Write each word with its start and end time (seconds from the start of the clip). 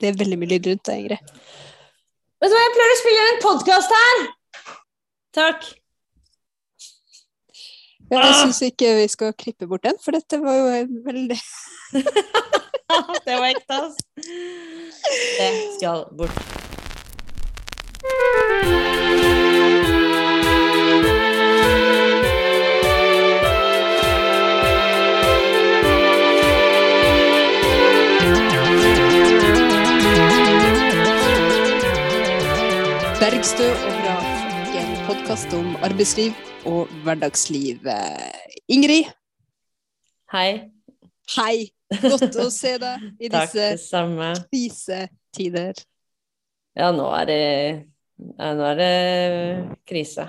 det 0.00 0.10
er 0.10 0.18
veldig 0.20 0.38
mye 0.40 0.50
lyd 0.54 0.66
rundt 0.70 0.84
deg, 0.88 1.04
Ingrid. 1.04 1.32
Vet 2.42 2.50
du 2.52 2.56
hva, 2.56 2.62
jeg 2.64 2.74
prøver 2.76 2.94
å 2.94 3.00
spille 3.00 3.24
en 3.30 3.40
podkast 3.44 3.94
her! 3.98 4.22
Takk. 5.34 5.64
Ja, 8.12 8.18
jeg 8.20 8.34
Ah! 8.34 8.40
syns 8.44 8.60
ikke 8.66 8.90
vi 9.00 9.06
skal 9.08 9.32
klippe 9.40 9.66
bort 9.70 9.82
den, 9.86 9.96
for 10.04 10.12
dette 10.14 10.38
var 10.42 10.58
jo 10.58 10.84
veldig 11.06 11.38
det 13.24 13.38
var 13.38 13.48
ekte, 13.48 13.78
altså. 13.80 14.04
Det 15.38 15.48
skal 15.78 16.04
bort. 16.18 16.63
Bergstø 33.44 33.66
og 33.68 33.96
Vrak, 34.00 34.76
en 34.80 34.92
podkast 35.04 35.52
om 35.52 35.74
arbeidsliv 35.84 36.30
og 36.64 36.86
hverdagsliv. 37.04 37.82
Eh, 37.92 38.54
Ingrid, 38.72 39.10
Hei. 40.32 40.70
hei! 41.34 41.66
Godt 42.06 42.38
å 42.40 42.46
se 42.48 42.72
deg 42.80 43.04
i 43.20 43.28
disse 43.34 43.66
samme. 43.82 44.30
krisetider. 44.48 45.76
Ja, 46.72 46.88
nå 46.96 47.10
er 47.18 47.28
det 47.28 47.36
ja, 47.44 48.48
Nå 48.56 48.64
er 48.70 48.80
det 48.80 48.88
krise. 49.92 50.24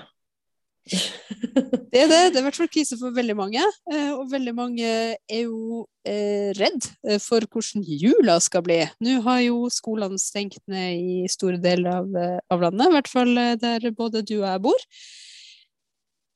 Det 0.85 1.97
er 1.97 2.09
det. 2.11 2.19
Det 2.29 2.37
er 2.37 2.41
i 2.41 2.45
hvert 2.45 2.57
fall 2.59 2.69
krise 2.69 2.97
for 2.99 3.13
veldig 3.15 3.35
mange. 3.37 3.61
eh, 3.91 4.11
Og 4.13 4.29
veldig 4.31 4.53
mange 4.53 4.85
er 4.85 5.41
jo 5.41 5.85
eh, 6.05 6.51
redd 6.59 6.89
eh, 7.07 7.17
for 7.23 7.41
hvordan 7.49 7.85
jula 7.85 8.37
skal 8.43 8.61
bli. 8.65 8.81
Nå 9.01 9.19
har 9.25 9.41
jo 9.47 9.65
skolene 9.73 10.19
stengt 10.21 10.61
ned 10.69 10.99
i 10.99 11.29
store 11.31 11.57
deler 11.61 12.01
av, 12.03 12.17
av 12.53 12.65
landet, 12.67 12.89
i 12.89 12.97
hvert 12.97 13.09
fall 13.11 13.33
der 13.61 13.89
både 13.97 14.21
du 14.21 14.37
og 14.41 14.49
jeg 14.49 14.65
bor. 14.67 14.85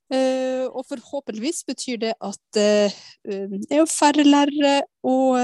Og 0.10 0.86
forhåpentligvis 0.90 1.62
betyr 1.70 2.00
det 2.02 2.16
at 2.18 2.58
eh, 2.58 2.96
det 3.30 3.70
er 3.70 3.84
jo 3.84 3.90
færre 3.90 4.26
lærere 4.26 4.80
og 5.06 5.38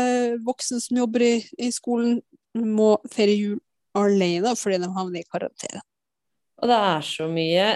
voksne 0.48 0.80
som 0.82 0.98
jobber 1.04 1.22
i, 1.22 1.36
i 1.62 1.70
skolen, 1.74 2.18
må 2.56 2.96
feire 3.12 3.36
jul 3.36 3.60
alene 3.96 4.56
fordi 4.58 4.80
de 4.82 4.90
havner 4.96 5.22
i 5.22 5.28
karantene. 5.30 5.84
Og 6.64 6.72
det 6.72 6.78
er 6.88 7.04
så 7.06 7.28
mye 7.30 7.68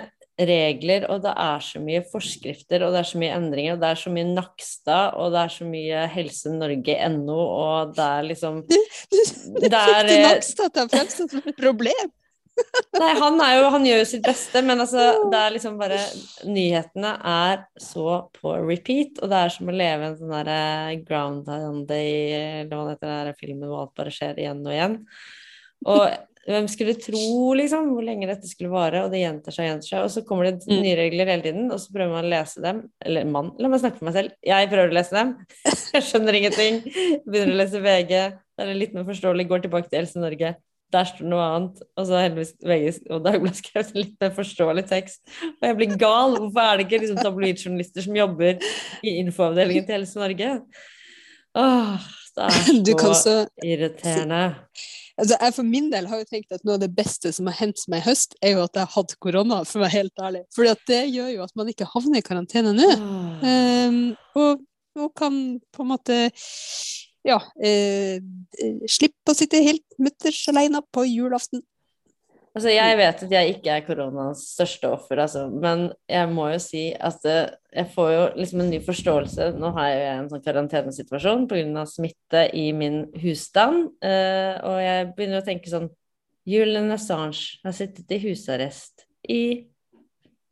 regler, 0.47 1.05
og 1.11 1.23
det 1.23 1.33
er 1.33 1.63
så 1.63 1.81
mye 1.83 2.03
forskrifter, 2.11 2.85
og 2.85 2.93
det 2.93 3.01
er 3.01 3.09
så 3.09 3.19
mye 3.21 3.33
endringer, 3.35 3.75
og 3.75 3.81
det 3.81 3.89
er 3.89 3.99
så 4.03 4.13
mye 4.13 4.29
Nakstad, 4.29 5.17
og 5.19 5.33
det 5.33 5.41
er 5.41 5.55
så 5.55 5.67
mye 5.67 6.05
Helse 6.13 6.53
Norge.no, 6.53 7.39
og 7.39 7.97
det 7.97 8.05
er 8.05 8.29
liksom 8.29 8.61
Det 8.69 9.73
er, 9.73 10.05
eh, 10.05 10.23
Nakstad 10.27 10.79
å 10.85 10.87
fremstå 10.91 11.27
som 11.31 11.43
et 11.43 11.59
problem? 11.59 12.13
Nei, 12.99 13.11
han, 13.15 13.39
jo, 13.39 13.67
han 13.73 13.85
gjør 13.87 14.01
jo 14.01 14.07
sitt 14.09 14.25
beste, 14.25 14.61
men 14.65 14.83
altså, 14.83 15.05
det 15.31 15.39
er 15.39 15.53
liksom 15.55 15.77
bare 15.79 15.99
Nyhetene 16.47 17.13
er 17.31 17.61
så 17.79 18.21
på 18.35 18.55
repeat, 18.65 19.21
og 19.23 19.31
det 19.31 19.43
er 19.43 19.53
som 19.55 19.71
å 19.71 19.75
leve 19.75 20.09
en 20.09 20.17
sånn 20.19 20.33
derre 20.33 20.97
Ground 21.07 21.47
Day, 21.89 22.15
eller 22.63 22.73
hva 22.73 22.87
det 22.87 22.97
heter, 22.97 23.29
den 23.31 23.39
filmen 23.39 23.69
hvor 23.69 23.85
alt 23.85 23.95
bare 23.99 24.15
skjer 24.15 24.41
igjen 24.43 24.65
og 24.65 24.75
igjen. 24.75 24.97
Og 25.87 26.28
hvem 26.55 26.67
skulle 26.71 26.95
tro, 26.97 27.53
liksom, 27.57 27.91
hvor 27.93 28.05
lenge 28.05 28.29
dette 28.29 28.49
skulle 28.49 28.71
vare, 28.73 29.03
og 29.05 29.11
det 29.13 29.21
gjentar 29.21 29.53
seg 29.55 29.65
og 29.65 29.69
gjentar 29.69 29.89
seg, 29.89 30.05
og 30.05 30.13
så 30.13 30.23
kommer 30.27 30.47
det 30.49 30.65
Mm. 30.69 30.81
nye 30.83 30.95
regler 30.97 31.29
hele 31.29 31.45
tiden, 31.45 31.67
og 31.71 31.79
så 31.79 31.93
prøver 31.93 32.13
man 32.15 32.25
å 32.25 32.31
lese 32.33 32.63
dem, 32.63 32.81
eller 33.05 33.25
mann, 33.25 33.51
la 33.59 33.67
meg 33.69 33.81
snakke 33.83 33.99
for 33.99 34.09
meg 34.09 34.17
selv, 34.17 34.31
jeg 34.45 34.69
prøver 34.71 34.89
å 34.89 34.97
lese 34.97 35.15
dem, 35.15 35.35
jeg 35.93 36.07
skjønner 36.07 36.39
ingenting, 36.39 36.81
begynner 37.27 37.53
å 37.53 37.61
lese 37.61 37.83
VG, 37.83 38.15
det 38.59 38.65
er 38.65 38.73
litt 38.75 38.93
mer 38.97 39.05
forståelig, 39.07 39.47
går 39.47 39.63
tilbake 39.67 39.89
til 39.89 40.01
Else 40.01 40.19
Norge, 40.19 40.55
der 40.89 41.05
står 41.05 41.21
det 41.21 41.29
noe 41.29 41.47
annet, 41.53 41.81
og 42.01 42.05
så 42.09 42.17
heldigvis 42.17 42.55
VG 42.65 43.11
og 43.13 43.19
Dagbladet 43.27 43.59
skrevet 43.61 43.91
en 43.93 44.01
litt 44.01 44.15
mer 44.23 44.31
forståelig 44.33 44.85
tekst, 44.89 45.19
og 45.61 45.67
jeg 45.69 45.77
blir 45.77 45.97
gal, 46.01 46.37
hvorfor 46.39 46.63
er 46.65 46.79
det 46.79 46.87
ikke 46.87 47.03
liksom 47.03 47.19
tabloidjournalister 47.21 48.07
som 48.07 48.17
jobber 48.17 48.57
i 49.05 49.19
infoavdelingen 49.21 49.85
til 49.85 49.99
Else 49.99 50.17
Norge? 50.17 50.55
Åh, 51.59 52.07
det 52.35 52.47
er 52.47 52.97
så 53.05 53.13
så 53.13 53.35
irriterende. 53.65 54.41
Altså, 55.19 55.35
jeg 55.35 55.55
for 55.57 55.67
min 55.67 55.89
del 55.91 56.07
har 56.07 56.21
jo 56.21 56.27
tenkt 56.29 56.55
at 56.55 56.63
noe 56.63 56.77
av 56.77 56.83
det 56.83 56.91
beste 56.95 57.31
som 57.35 57.49
har 57.49 57.57
hendt 57.59 57.83
meg 57.91 58.03
i 58.03 58.07
høst, 58.07 58.37
er 58.45 58.55
jo 58.55 58.63
at 58.63 58.77
jeg 58.77 58.87
har 58.87 58.95
hatt 58.95 59.15
korona, 59.23 59.61
for 59.67 59.81
å 59.81 59.83
være 59.85 59.97
helt 59.97 60.23
ærlig. 60.23 60.43
For 60.55 60.79
det 60.89 61.01
gjør 61.11 61.33
jo 61.33 61.45
at 61.45 61.55
man 61.59 61.71
ikke 61.71 61.89
havner 61.91 62.21
i 62.21 62.25
karantene 62.25 62.73
nå. 62.77 62.89
Ehm, 63.49 63.99
og, 64.39 64.63
og 64.99 65.11
kan 65.19 65.35
på 65.75 65.83
en 65.83 65.91
måte 65.91 66.19
ja, 67.27 67.39
eh, 67.61 68.19
slippe 68.87 69.33
å 69.33 69.37
sitte 69.37 69.63
helt 69.65 69.99
mutters 69.99 70.41
alene 70.51 70.81
på 70.95 71.03
julaften. 71.09 71.63
Altså, 72.55 72.71
jeg 72.73 72.97
vet 72.97 73.23
at 73.25 73.33
jeg 73.33 73.53
ikke 73.53 73.73
er 73.75 73.83
koronaens 73.85 74.41
største 74.55 74.89
offer, 74.89 75.21
altså, 75.21 75.43
men 75.53 75.91
jeg 76.09 76.29
må 76.33 76.47
jo 76.49 76.57
si 76.63 76.87
at 76.97 77.25
eh, 77.29 77.51
jeg 77.75 77.91
får 77.93 78.09
jo 78.09 78.23
liksom 78.39 78.63
en 78.63 78.71
ny 78.73 78.79
forståelse. 78.83 79.51
Nå 79.61 79.69
har 79.75 79.89
jeg 79.91 79.99
jo 79.99 80.15
en 80.15 80.29
sånn 80.31 80.43
karantenesituasjon 80.47 81.45
pga. 81.51 81.85
smitte 81.85 82.47
i 82.57 82.71
min 82.73 83.03
husstand, 83.21 83.91
eh, 84.01 84.57
og 84.65 84.79
jeg 84.81 85.11
begynner 85.13 85.43
å 85.43 85.45
tenke 85.45 85.69
sånn 85.69 85.91
Julian 86.49 86.89
Assange 86.95 87.59
har 87.63 87.75
sittet 87.77 88.09
i 88.15 88.21
husarrest 88.23 89.05
i 89.29 89.41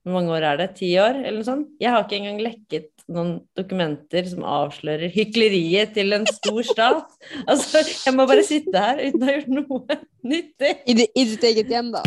Hvor 0.06 0.22
mange 0.22 0.32
år 0.38 0.46
er 0.48 0.60
det? 0.62 0.68
Ti 0.78 0.88
år, 1.04 1.18
eller 1.20 1.42
noe 1.42 1.44
sånt? 1.44 1.72
Jeg 1.82 1.92
har 1.92 2.06
ikke 2.06 2.16
engang 2.22 2.38
lekket 2.40 2.97
noen 3.08 3.38
dokumenter 3.56 4.26
som 4.28 4.44
avslører 4.44 5.12
hykleriet 5.14 5.94
til 5.96 6.16
en 6.16 6.28
stor 6.28 6.64
stat. 6.68 7.14
Altså, 7.48 7.84
jeg 7.88 8.16
må 8.16 8.28
bare 8.28 8.44
sitte 8.48 8.84
her 8.84 9.00
uten 9.00 9.24
å 9.24 9.30
ha 9.30 9.38
gjort 9.38 9.54
noe 9.54 10.00
nyttig. 10.28 10.74
I, 10.84 10.98
det, 10.98 11.08
I 11.16 11.28
ditt 11.32 11.48
eget 11.48 11.72
hjem, 11.72 11.94
da. 11.96 12.04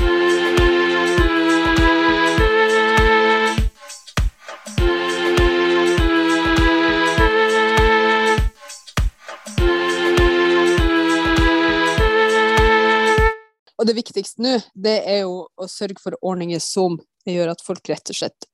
Og 13.80 13.86
det 13.88 13.96
viktigste 13.96 14.44
nå, 14.44 14.58
det 14.76 14.98
er 15.08 15.22
jo 15.22 15.46
å 15.56 15.66
sørge 15.70 16.02
for 16.02 16.12
ordninger 16.20 16.60
som 16.60 16.98
gjør 17.24 17.54
at 17.54 17.64
folk 17.64 17.88
rett 17.88 18.12
og 18.12 18.18
slett 18.18 18.50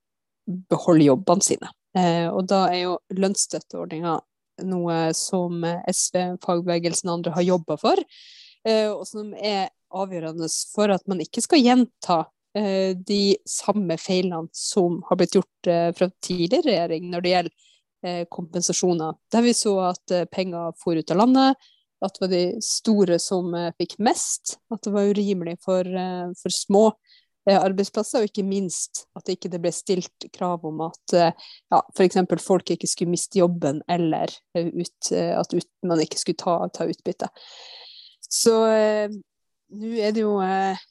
beholder 0.46 1.08
jobbene 1.08 1.42
sine. 1.42 1.72
Eh, 1.96 2.28
og 2.28 2.44
da 2.50 2.66
er 2.70 2.82
jo 2.82 2.96
lønnsstøtteordninga 3.16 4.16
noe 4.66 4.96
som 5.16 5.64
SV, 5.64 6.36
fagbevegelsen 6.44 7.10
og 7.10 7.18
andre 7.18 7.34
har 7.36 7.46
jobba 7.46 7.76
for, 7.80 8.00
eh, 8.66 8.88
og 8.90 9.04
som 9.08 9.32
er 9.36 9.70
avgjørende 9.96 10.48
for 10.74 10.92
at 10.92 11.06
man 11.08 11.22
ikke 11.24 11.44
skal 11.44 11.62
gjenta 11.62 12.18
eh, 12.56 12.92
de 12.96 13.36
samme 13.48 13.96
feilene 14.00 14.50
som 14.56 15.00
har 15.08 15.20
blitt 15.20 15.36
gjort 15.38 15.70
fra 15.96 16.10
tidligere 16.24 16.68
regjering 16.70 17.08
når 17.12 17.24
det 17.24 17.32
gjelder 17.34 17.62
kompensasjoner. 18.30 19.16
Der 19.32 19.42
vi 19.42 19.50
så 19.56 19.72
at 19.88 20.12
penger 20.30 20.76
for 20.78 20.94
ut 20.94 21.10
av 21.10 21.18
landet, 21.18 21.64
at 22.04 22.12
det 22.14 22.22
var 22.22 22.30
de 22.30 22.42
store 22.62 23.16
som 23.18 23.48
fikk 23.80 23.96
mest, 24.04 24.58
at 24.70 24.84
det 24.84 24.92
var 24.94 25.08
urimelig 25.10 25.56
for, 25.64 25.88
for 26.38 26.54
små 26.54 26.84
arbeidsplasser, 27.54 28.22
og 28.22 28.30
ikke 28.30 28.42
minst 28.46 29.04
at 29.16 29.26
det 29.26 29.36
ikke 29.36 29.60
ble 29.62 29.70
stilt 29.74 30.26
krav 30.34 30.64
om 30.66 30.82
at 30.88 31.14
eh, 31.14 31.46
ja, 31.72 31.80
f.eks. 31.94 32.18
folk 32.42 32.72
ikke 32.74 32.90
skulle 32.90 33.12
miste 33.12 33.38
jobben, 33.38 33.82
eller 33.88 34.32
eh, 34.56 34.72
ut, 34.74 35.12
eh, 35.12 35.32
at 35.38 35.54
ut, 35.54 35.68
man 35.86 36.02
ikke 36.02 36.18
skulle 36.18 36.40
ta, 36.42 36.58
ta 36.74 36.88
utbytte. 36.90 37.30
Så 38.26 38.56
eh, 38.72 39.14
nå 39.76 39.92
er 40.02 40.16
det 40.16 40.24
jo 40.24 40.40
eh, 40.42 40.82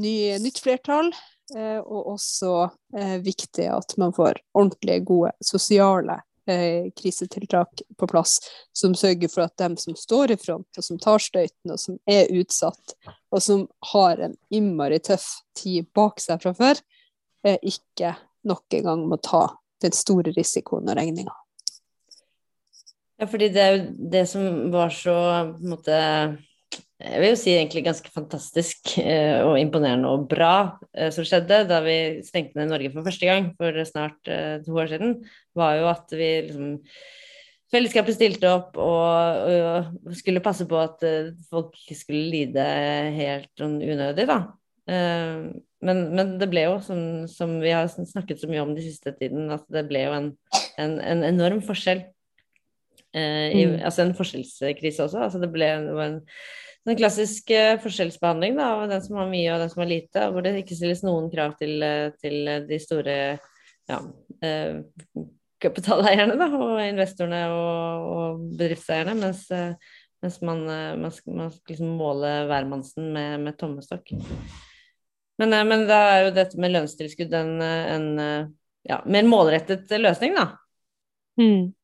ny, 0.00 0.14
nytt 0.40 0.62
flertall, 0.64 1.12
eh, 1.56 1.78
og 1.80 2.14
også 2.16 2.54
eh, 2.96 3.18
viktig 3.24 3.68
at 3.68 3.96
man 4.00 4.16
får 4.16 4.40
ordentlige, 4.54 5.04
gode 5.12 5.34
sosiale 5.44 6.20
eh, 6.50 6.88
krisetiltak 6.96 7.82
på 7.98 8.08
plass, 8.10 8.38
som 8.76 8.94
sørger 8.98 9.30
for 9.32 9.46
at 9.46 9.56
dem 9.62 9.76
som 9.80 9.96
står 9.98 10.34
i 10.34 10.38
front, 10.40 10.68
og 10.76 10.86
som 10.86 10.98
tar 11.00 11.22
støyten, 11.22 11.72
og 11.72 11.78
som 11.80 11.98
er 12.10 12.30
utsatt, 12.34 12.96
og 13.30 13.42
som 13.44 13.66
har 13.92 14.22
en 14.26 14.36
innmari 14.50 15.00
tøff 15.06 15.28
tid 15.58 15.88
bak 15.96 16.20
seg 16.22 16.42
fra 16.42 16.54
før, 16.56 16.82
eh, 17.46 17.58
ikke 17.62 18.16
nok 18.48 18.80
en 18.80 18.88
gang 18.88 19.06
må 19.08 19.20
ta 19.22 19.46
den 19.80 19.94
store 19.96 20.34
risikoen 20.36 20.90
og 20.90 20.98
regninga. 20.98 21.32
Ja, 23.20 23.26
fordi 23.28 23.50
det 23.52 23.60
er 23.60 23.74
jo 23.74 23.80
det 24.12 24.22
som 24.30 24.44
var 24.72 24.92
så 24.96 25.16
på 25.52 25.60
en 25.60 25.72
måte 25.74 25.96
Jeg 27.00 27.20
vil 27.22 27.30
jo 27.32 27.38
si 27.40 27.52
egentlig 27.54 27.82
ganske 27.86 28.10
fantastisk 28.12 28.92
eh, 29.00 29.40
og 29.40 29.54
imponerende 29.56 30.10
og 30.10 30.26
bra 30.28 30.54
eh, 30.92 31.08
som 31.14 31.24
skjedde 31.24 31.62
da 31.70 31.78
vi 31.84 31.96
stengte 32.26 32.58
ned 32.60 32.68
Norge 32.74 32.90
for 32.92 33.06
første 33.06 33.28
gang 33.28 33.48
for 33.56 33.78
snart 33.88 34.28
eh, 34.28 34.58
to 34.66 34.76
år 34.76 34.90
siden, 34.92 35.14
var 35.56 35.78
jo 35.78 35.88
at 35.92 36.12
vi 36.12 36.30
liksom 36.50 36.76
Fellesskapet 37.70 38.16
stilte 38.16 38.48
opp 38.50 38.78
og, 38.82 39.44
og 39.54 40.14
skulle 40.18 40.42
passe 40.42 40.64
på 40.66 40.74
at 40.74 41.04
folk 41.52 41.76
ikke 41.78 41.94
skulle 41.94 42.32
lide 42.32 42.64
helt 43.14 43.46
sånn 43.54 43.76
unødig, 43.78 44.24
da. 44.26 44.40
Men, 45.86 46.00
men 46.10 46.32
det 46.40 46.48
ble 46.50 46.64
jo, 46.66 46.72
som, 46.82 47.28
som 47.30 47.52
vi 47.62 47.70
har 47.70 47.86
snakket 47.86 48.42
så 48.42 48.50
mye 48.50 48.64
om 48.64 48.72
de 48.74 48.82
siste 48.84 49.12
tiden, 49.16 49.48
at 49.54 49.62
det 49.72 49.84
ble 49.86 50.02
jo 50.02 50.16
en, 50.16 50.26
en, 50.82 50.96
en 50.98 51.22
enorm 51.28 51.62
forskjell 51.62 52.02
eh, 53.14 53.48
i, 53.54 53.62
mm. 53.70 53.78
altså 53.88 54.04
en 54.04 54.16
forskjellskrise 54.18 55.06
også. 55.06 55.22
Altså 55.28 55.40
det 55.42 55.52
ble 55.54 55.70
en, 55.78 55.88
en 56.04 56.18
klassisk 56.88 57.50
eh, 57.50 57.76
forskjellsbehandling 57.82 58.56
da, 58.56 58.70
av 58.74 58.88
den 58.90 59.02
som 59.04 59.18
har 59.20 59.28
mye 59.30 59.52
og 59.52 59.62
den 59.62 59.72
som 59.72 59.82
har 59.82 59.90
lite, 59.90 60.26
hvor 60.32 60.44
det 60.44 60.54
ikke 60.62 60.78
stilles 60.78 61.02
noen 61.04 61.28
krav 61.32 61.56
til, 61.60 61.76
eh, 61.84 62.08
til 62.20 62.50
de 62.68 62.78
store 62.80 63.16
ja, 63.90 63.98
eh, 64.46 64.80
kapitaleierne 65.60 66.38
da, 66.40 66.48
og 66.56 66.80
investorene 66.84 67.42
og, 67.52 68.06
og 68.14 68.44
bedriftseierne, 68.56 69.16
mens, 69.18 69.44
mens 70.24 70.38
man, 70.46 70.64
man, 71.02 71.12
skal, 71.12 71.36
man 71.36 71.52
skal 71.52 71.74
liksom 71.74 71.90
måle 72.00 72.30
hvermannsen 72.48 73.10
med, 73.12 73.34
med 73.44 73.58
tommestokk. 73.60 74.14
Men, 75.40 75.52
men, 75.68 75.84
da 75.88 75.98
er 76.14 76.22
jo 76.24 76.32
dette 76.36 76.60
med 76.60 76.72
lønnstilskudd 76.72 77.36
en, 77.36 77.52
en 77.60 78.08
ja, 78.88 79.02
mer 79.04 79.28
målrettet 79.28 79.92
løsning, 80.00 80.32
da. 80.36 80.46
Mm. 81.40 81.74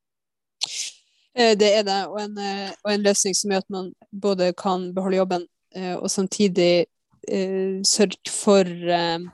Eh, 1.37 1.57
det 1.57 1.69
er 1.69 1.83
det, 1.85 1.99
og 2.09 2.17
en, 2.21 2.37
eh, 2.41 2.69
og 2.83 2.91
en, 2.91 3.03
løsning 3.05 3.35
som 3.37 3.51
gjør 3.53 3.61
at 3.61 3.73
man 3.73 3.91
både 4.09 4.53
kan 4.57 4.89
beholde 4.95 5.19
jobben 5.19 5.43
eh, 5.75 5.93
og 5.93 6.09
samtidig 6.09 6.87
uh, 7.29 7.83
sørge 7.85 8.31
for 8.31 8.65
uh, 8.65 9.27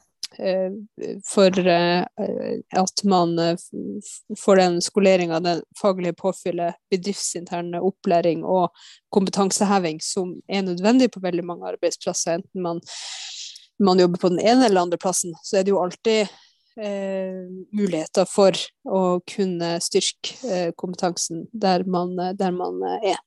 for 1.30 1.54
at 1.62 3.04
man 3.06 3.36
får 4.40 4.56
den 4.58 4.80
skoleringa, 4.82 5.38
den 5.46 5.60
faglige 5.78 6.16
påfyllet, 6.18 6.80
bedriftsinterne 6.90 7.78
opplæring 7.86 8.42
og 8.42 8.74
kompetanseheving 9.14 10.02
som 10.02 10.32
er 10.50 10.66
nødvendig 10.66 11.12
på 11.14 11.22
veldig 11.22 11.46
mange 11.46 11.70
arbeidsplasser. 11.76 12.40
Enten 12.40 12.66
man, 12.66 12.82
man 13.78 14.02
jobber 14.02 14.24
på 14.24 14.34
den 14.34 14.42
ene 14.42 14.66
eller 14.66 14.88
andre 14.88 14.98
plassen, 14.98 15.38
så 15.46 15.60
er 15.60 15.68
det 15.68 15.76
jo 15.76 15.84
alltid 15.84 16.34
eh, 16.78 17.44
muligheter 17.76 18.26
for 18.30 18.58
å 18.86 19.04
kunne 19.30 19.76
styrke 19.84 20.38
eh, 20.48 20.72
kompetansen 20.78 21.48
der 21.52 21.86
man, 21.86 22.16
der 22.38 22.56
man 22.56 22.82
er. 23.02 23.22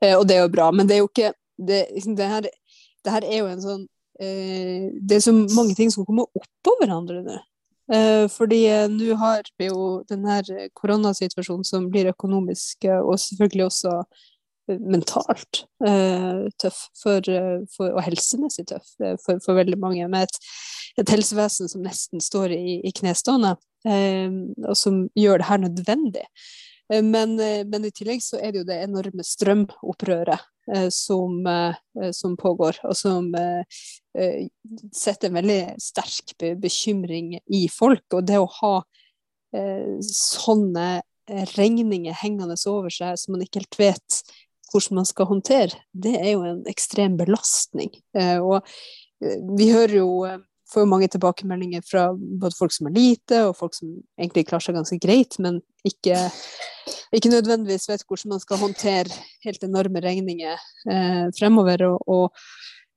Eh, 0.00 0.14
og 0.16 0.26
det 0.28 0.36
er 0.36 0.44
jo 0.44 0.52
bra. 0.52 0.70
Men 0.72 0.88
det 0.88 0.96
er 0.96 1.04
jo 1.04 1.10
ikke 1.10 1.34
Det, 1.56 1.86
liksom, 1.94 2.16
det, 2.16 2.24
her, 2.28 2.46
det 3.04 3.12
her, 3.12 3.24
er 3.24 3.38
jo 3.38 3.46
en 3.48 3.60
sånn 3.64 3.84
eh, 4.20 4.90
Det 5.00 5.16
er 5.16 5.22
så 5.24 5.32
mange 5.32 5.72
ting 5.74 5.88
som 5.88 6.04
kommer 6.04 6.28
oppå 6.36 6.74
hverandre 6.82 7.22
nå. 7.24 7.36
Eh, 7.96 8.26
fordi 8.28 8.58
eh, 8.68 8.88
nå 8.92 9.16
har 9.16 9.46
vi 9.56 9.70
jo 9.70 10.02
den 10.10 10.26
her 10.28 10.44
koronasituasjonen 10.76 11.64
som 11.64 11.86
blir 11.88 12.10
økonomisk, 12.10 12.84
og 13.00 13.14
selvfølgelig 13.22 13.68
også 13.70 13.94
mentalt 14.66 15.62
uh, 15.86 16.46
tøff 16.62 16.80
for, 16.98 17.22
for, 17.74 17.92
og 17.92 18.02
helsemessig 18.06 18.66
tøff 18.72 18.96
for, 18.98 19.38
for, 19.44 19.54
veldig 19.58 19.78
mange. 19.82 20.08
Med 20.10 20.26
et 20.26 20.40
et 21.00 21.12
helsevesen 21.12 21.70
som 21.70 21.84
nesten 21.84 22.22
står 22.24 22.54
i, 22.56 22.78
i 22.86 22.92
knestående, 22.96 23.54
eh, 23.88 24.32
og 24.64 24.76
som 24.78 25.04
gjør 25.18 25.42
det 25.42 25.48
her 25.50 25.62
nødvendig. 25.62 26.24
Eh, 26.92 27.02
men, 27.04 27.38
eh, 27.40 27.64
men, 27.68 27.84
i 27.84 27.94
tillegg 27.94 28.24
så 28.24 28.40
er 28.40 28.52
det 28.52 28.62
jo 28.62 28.68
det 28.70 28.80
enorme 28.84 29.26
strømopprøret 29.26 30.46
eh, 30.72 30.88
som, 30.94 31.38
eh, 31.46 32.10
som, 32.16 32.36
pågår, 32.40 32.80
og 32.88 32.96
som 32.96 33.28
eh, 33.36 34.46
setter 34.94 35.30
en 35.30 35.40
veldig 35.40 35.60
sterk 35.82 36.36
be 36.40 36.54
bekymring 36.60 37.36
i 37.46 37.66
folk. 37.72 38.06
Og 38.16 38.24
det 38.28 38.40
å 38.40 38.52
ha 38.60 38.76
sånne 39.56 40.86
regninger 41.56 42.16
hengende 42.18 42.58
over 42.68 42.92
seg 42.92 43.14
som 43.16 43.32
man 43.32 43.44
ikke 43.46 43.62
helt 43.62 43.78
vet 43.80 44.18
hvordan 44.72 45.00
man 45.00 45.08
skal 45.08 45.28
håndtere, 45.30 45.80
det 45.92 46.14
er 46.18 46.32
jo 46.34 46.44
en 46.46 46.62
ekstrem 46.70 47.16
belastning. 47.16 47.90
og 48.42 48.66
vi 49.56 49.70
hører 49.72 49.96
jo 49.96 50.08
får 50.72 50.82
jo 50.82 50.90
mange 50.90 51.08
tilbakemeldinger 51.10 51.84
fra 51.86 52.08
både 52.14 52.56
folk 52.58 52.74
som 52.74 52.88
er 52.88 52.96
lite, 52.96 53.42
og 53.46 53.56
folk 53.58 53.74
som 53.76 53.92
egentlig 54.18 54.46
klarer 54.48 54.66
seg 54.66 54.78
ganske 54.78 54.98
greit, 55.02 55.38
men 55.42 55.60
ikke, 55.86 56.18
ikke 57.14 57.32
nødvendigvis 57.32 57.88
vet 57.90 58.04
hvordan 58.06 58.34
man 58.34 58.42
skal 58.42 58.60
håndtere 58.62 59.20
helt 59.46 59.66
enorme 59.66 60.02
regninger 60.02 60.66
eh, 60.90 61.26
fremover. 61.38 61.86
Og, 61.90 62.02
og, 62.10 62.42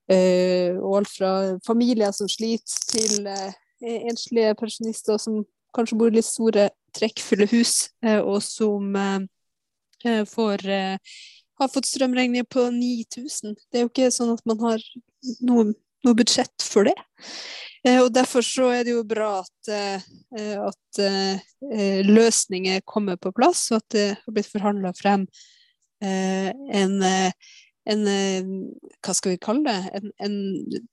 eh, 0.10 0.74
og, 0.78 1.00
alt 1.02 1.14
fra 1.14 1.34
familier 1.66 2.14
som 2.16 2.30
sliter, 2.32 2.82
til 2.90 3.30
eh, 3.30 3.54
enslige 4.10 4.56
pensjonister 4.60 5.22
som 5.22 5.44
kanskje 5.76 6.00
bor 6.00 6.10
i 6.10 6.18
litt 6.18 6.30
store, 6.30 6.72
trekkfulle 6.98 7.46
hus, 7.52 7.92
eh, 8.02 8.18
og 8.18 8.42
som 8.42 8.96
eh, 8.98 9.20
eh, 10.06 10.24
får 10.26 10.66
har 11.60 11.72
fått 11.72 11.90
strømregninger 11.90 12.48
på 12.50 12.70
9000. 12.74 13.56
Det 13.70 13.80
er 13.80 13.86
jo 13.86 13.92
ikke 13.92 14.12
sånn 14.16 14.34
at 14.36 14.44
man 14.50 14.62
har 14.64 14.84
noe 15.46 15.72
noe 16.06 16.18
budsjett 16.18 16.64
for 16.64 16.88
det. 16.88 16.96
Eh, 17.86 18.00
og 18.02 18.12
Derfor 18.16 18.46
så 18.46 18.70
er 18.74 18.86
det 18.88 18.96
jo 18.96 19.06
bra 19.08 19.40
at, 19.42 19.72
eh, 19.72 20.58
at 20.60 21.02
eh, 21.04 22.02
løsninger 22.08 22.84
kommer 22.88 23.20
på 23.22 23.34
plass, 23.36 23.70
og 23.72 23.82
at 23.82 23.96
det 23.96 24.08
har 24.16 24.36
blitt 24.36 24.52
forhandla 24.52 24.94
frem 24.98 25.28
en, 26.00 26.94
en, 27.04 28.04
hva 29.04 29.14
skal 29.18 29.34
vi 29.34 29.40
kalle 29.44 29.66
det, 29.66 29.98
en, 29.98 30.14
en, 30.24 30.38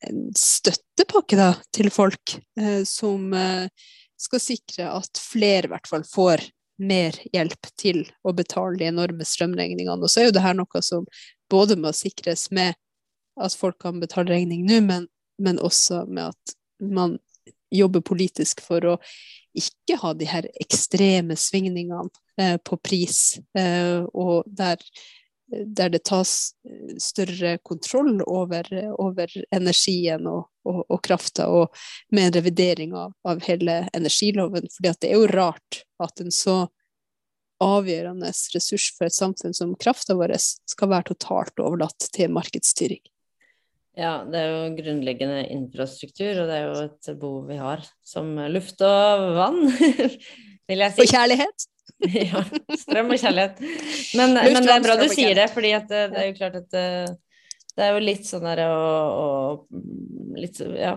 en 0.09 0.17
støttepakke 0.35 1.39
da, 1.39 1.53
til 1.71 1.93
folk 1.95 2.33
som 2.91 3.29
skal 4.19 4.43
sikre 4.43 4.89
at 4.91 5.21
flere 5.23 5.71
i 5.71 5.71
hvert 5.71 5.87
fall 5.87 6.03
får 6.11 6.43
mer 6.77 7.17
hjelp 7.33 7.69
til 7.81 8.05
å 8.27 8.35
betale 8.37 8.77
de 8.81 8.89
enorme 8.91 9.25
strømregningene. 9.27 10.03
Og 10.03 10.13
så 10.13 10.23
er 10.23 10.29
jo 10.29 10.37
det 10.37 10.45
her 10.45 10.57
noe 10.59 10.83
som 10.85 11.07
både 11.53 11.79
må 11.81 11.93
sikres 11.97 12.49
med 12.55 12.77
at 13.41 13.57
folk 13.57 13.79
kan 13.83 14.01
betale 14.01 14.33
regning 14.33 14.65
nå, 14.69 14.81
men, 14.85 15.09
men, 15.43 15.61
også 15.61 16.05
med 16.09 16.33
at 16.33 16.57
man 16.81 17.19
jobber 17.73 18.05
politisk 18.05 18.63
for 18.65 18.85
å 18.87 18.97
ikke 19.57 19.99
ha 20.03 20.13
de 20.17 20.29
her 20.29 20.49
ekstreme 20.61 21.37
svingningene 21.41 22.09
eh, 22.41 22.57
på 22.61 22.79
pris, 22.85 23.39
eh, 23.57 24.05
og 24.13 24.45
der, 24.47 24.81
der, 25.47 25.91
det 25.95 26.03
tas 26.09 26.53
større 26.99 27.57
kontroll 27.63 28.21
over, 28.27 28.67
over 28.99 29.31
energien 29.55 30.27
og, 30.27 30.49
og, 30.67 30.81
og 30.91 31.03
krafta, 31.07 31.47
og 31.49 31.75
med 32.15 32.29
en 32.29 32.39
revidering 32.41 32.95
av, 32.99 33.15
av 33.29 33.43
hele 33.47 33.85
energiloven. 33.97 34.67
For 34.75 34.89
det 34.89 35.11
er 35.11 35.15
jo 35.15 35.31
rart 35.31 35.83
at 36.03 36.25
en 36.25 36.35
så 36.35 36.65
avgjørende 37.63 38.33
ressurs 38.55 38.91
for 38.97 39.09
et 39.09 39.17
samfunn 39.17 39.55
som 39.57 39.77
krafta 39.81 40.17
vår 40.19 40.35
skal 40.41 40.91
være 40.93 41.13
totalt 41.15 41.63
overlatt 41.63 42.11
til 42.13 42.35
markedsstyring. 42.35 43.01
Ja, 43.97 44.19
det 44.29 44.43
er 44.43 44.51
jo 44.51 44.75
grunnleggende 44.77 45.47
infrastruktur, 45.55 46.43
og 46.43 46.51
det 46.51 46.57
er 46.59 46.67
jo 46.67 46.83
et 46.83 47.09
behov 47.17 47.47
vi 47.49 47.57
har, 47.57 47.87
som 48.05 48.35
luft 48.53 48.83
og 48.85 49.31
vann, 49.39 49.63
vil 50.69 50.85
jeg 50.85 50.93
si. 50.93 51.07
Og 51.07 51.15
kjærlighet. 51.15 51.67
Ja, 52.31 52.43
strøm 52.77 53.15
og 53.15 53.21
kjærlighet. 53.21 53.63
Men, 54.19 54.37
men, 54.37 54.59
det 54.63 54.75
er 54.75 54.85
bra 54.85 54.99
du 55.01 55.07
sier 55.13 55.39
det, 55.39 55.49
fordi 55.55 55.73
det, 55.77 56.03
det 56.13 56.21
er 56.23 56.29
jo 56.29 56.37
klart 56.37 56.59
at 56.61 56.77
eh, 56.77 57.15
det 57.77 57.85
er 57.85 57.93
jo 57.93 58.05
litt 58.05 58.25
sånn 58.25 58.45
der 58.47 58.63
å, 58.65 58.77
å 59.21 60.37
litt, 60.41 60.59
ja, 60.81 60.95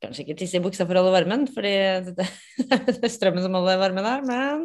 Kanskje 0.00 0.22
ikke 0.22 0.36
tisse 0.38 0.60
i 0.60 0.62
buksa 0.62 0.86
for 0.86 0.96
å 0.96 1.02
holde 1.02 1.14
varmen, 1.16 1.46
fordi 1.50 1.72
det, 2.06 2.26
det 2.86 2.94
er 2.94 3.12
strømmen 3.12 3.42
som 3.42 3.56
holder 3.58 3.80
varmen 3.80 4.06
her, 4.06 4.22
men, 4.26 4.62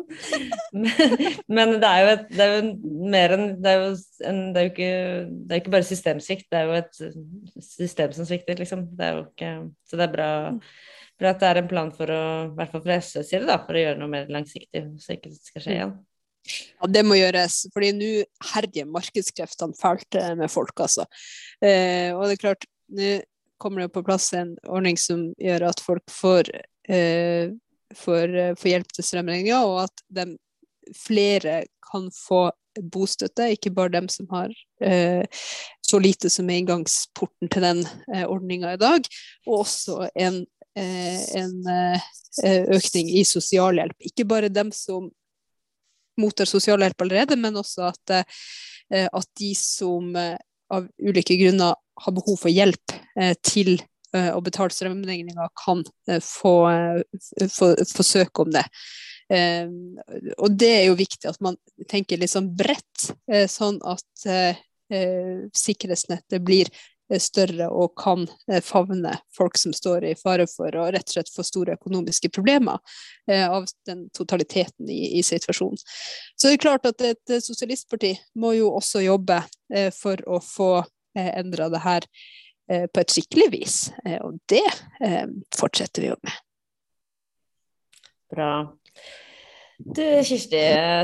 men, 0.85 1.25
men 1.57 1.73
det 1.81 1.89
er 1.89 2.11
et, 2.11 2.27
det 2.29 2.45
er 2.45 2.53
jo 2.53 2.99
mer 3.15 3.33
enn 3.35 3.47
det 3.61 3.73
er 3.73 3.81
jo, 3.81 3.89
en, 4.29 4.41
det 4.53 4.61
er 4.61 4.67
jo 4.67 4.73
ikke, 4.73 4.91
det 5.33 5.57
er 5.57 5.63
ikke 5.63 5.73
bare 5.75 5.89
systemsvikt, 5.89 6.47
det 6.53 6.61
er 6.61 6.69
jo 6.69 6.77
et 6.77 7.01
system 7.71 8.13
som 8.15 8.29
svikter, 8.29 8.61
liksom. 8.61 8.85
Det 8.95 9.09
er 9.09 9.17
jo 9.17 9.25
ikke, 9.25 9.51
så 9.89 9.99
det 9.99 10.05
er 10.05 10.13
bra, 10.13 10.29
bra 11.19 11.31
at 11.31 11.41
det 11.41 11.49
er 11.49 11.61
en 11.61 11.69
plan 11.69 11.91
for 11.95 12.11
å, 12.11 12.23
i 12.49 12.51
hvert 12.57 12.73
fall 12.73 12.83
fra 12.83 12.99
SVs 12.99 13.31
side, 13.31 13.45
da, 13.47 13.59
for 13.65 13.77
å 13.77 13.83
gjøre 13.85 14.01
noe 14.01 14.11
mer 14.11 14.31
langsiktig, 14.33 14.83
så 15.01 15.15
ikke 15.15 15.31
det 15.31 15.39
skal 15.39 15.63
skje 15.63 15.75
igjen. 15.77 15.95
Ja, 16.45 16.89
det 16.93 17.03
må 17.07 17.17
gjøres, 17.17 17.63
fordi 17.73 17.91
nå 17.97 18.09
herjer 18.51 18.89
markedskreftene 18.93 19.77
fælt 19.79 20.17
eh, 20.19 20.33
med 20.37 20.51
folk, 20.53 20.75
altså. 20.85 21.07
Eh, 21.63 22.11
og 22.13 22.27
det 22.27 22.35
er 22.35 22.43
klart, 22.43 22.67
nå 22.93 23.15
kommer 23.61 23.85
det 23.85 23.93
på 23.95 24.03
plass 24.05 24.29
en 24.37 24.53
ordning 24.67 24.99
som 24.99 25.29
gjør 25.41 25.69
at 25.71 25.81
folk 25.81 26.03
får, 26.11 26.51
eh, 26.91 27.49
får, 27.95 28.35
eh, 28.35 28.53
får 28.59 28.71
hjelp 28.73 28.93
til 28.93 29.07
strømregninga, 29.09 29.63
og 29.65 29.85
at 29.87 30.05
de, 30.19 30.27
flere 30.93 31.63
kan 31.91 32.11
få 32.13 32.49
bostøtte, 32.91 33.47
ikke 33.55 33.73
bare 33.73 33.93
dem 33.93 34.09
som 34.11 34.27
har 34.33 34.51
eh, 34.83 35.23
så 35.85 35.99
lite 36.01 36.29
som 36.29 36.49
er 36.49 36.59
inngangsporten 36.61 37.49
til 37.51 37.63
den 37.63 37.83
eh, 38.13 38.25
ordninga 38.25 38.73
i 38.75 38.81
dag, 38.81 39.07
og 39.47 39.63
også 39.63 40.09
en, 40.19 40.43
en 40.75 41.53
økning 42.75 43.09
i 43.15 43.21
sosialhjelp. 43.27 43.95
Ikke 44.09 44.25
bare 44.27 44.49
dem 44.51 44.73
som 44.75 45.07
mottar 46.21 46.45
sosialhjelp 46.49 47.01
allerede, 47.01 47.37
men 47.39 47.57
også 47.59 47.89
at, 47.89 48.15
eh, 48.89 49.07
at 49.11 49.27
de 49.39 49.51
som 49.59 50.15
eh, 50.19 50.37
av 50.73 50.87
ulike 50.99 51.37
grunner 51.39 51.75
har 52.01 52.15
behov 52.15 52.39
for 52.41 52.51
hjelp 52.51 52.95
eh, 53.19 53.35
til 53.45 53.77
å 54.15 54.39
betale 54.39 54.71
strømregninga, 54.71 55.49
kan 55.59 55.81
få, 56.23 56.51
få, 57.51 57.65
få, 57.83 58.03
søke 58.07 58.45
om 58.45 58.53
det. 58.53 58.61
og 60.37 60.55
det 60.55 60.69
er 60.71 60.85
jo 60.85 60.93
viktig 60.95 61.27
at 61.27 61.41
man 61.43 61.57
tenker 61.91 62.21
litt 62.21 62.31
sånn 62.31 62.47
bredt, 62.55 63.09
sånn 63.51 63.81
at 63.83 64.23
sikkerhetsnettet 65.59 66.45
blir 66.47 66.71
større 67.21 67.67
og 67.69 67.93
kan 67.99 68.23
favne 68.65 69.11
folk 69.35 69.57
som 69.61 69.73
står 69.75 70.07
i 70.09 70.13
fare 70.17 70.47
for 70.49 70.73
å 70.73 70.87
rett 70.93 71.05
og 71.09 71.15
slett 71.17 71.31
få 71.33 71.45
store 71.45 71.75
økonomiske 71.77 72.31
problemer 72.33 72.81
av 73.29 73.67
den 73.85 74.07
totaliteten 74.15 74.89
i, 74.89 75.19
i 75.19 75.23
situasjonen. 75.25 75.77
Så 76.35 76.47
det 76.47 76.55
er 76.55 76.63
klart 76.65 76.89
at 76.89 77.03
et 77.05 77.35
sosialistparti 77.45 78.15
må 78.41 78.55
jo 78.57 78.71
også 78.73 79.03
jobbe 79.05 79.41
for 79.93 80.21
å 80.25 80.41
få 80.41 80.71
endra 81.13 81.69
det 81.73 81.83
her 81.85 82.09
på 82.65 83.03
et 83.03 83.13
skikkelig 83.13 83.51
vis, 83.53 83.77
og 84.25 84.39
det 84.49 84.65
fortsetter 85.53 86.07
vi 86.07 86.09
jo 86.09 86.17
med. 86.25 86.41
Bra. 88.33 88.51
Du 89.77 90.23
Kirsti, 90.23 90.59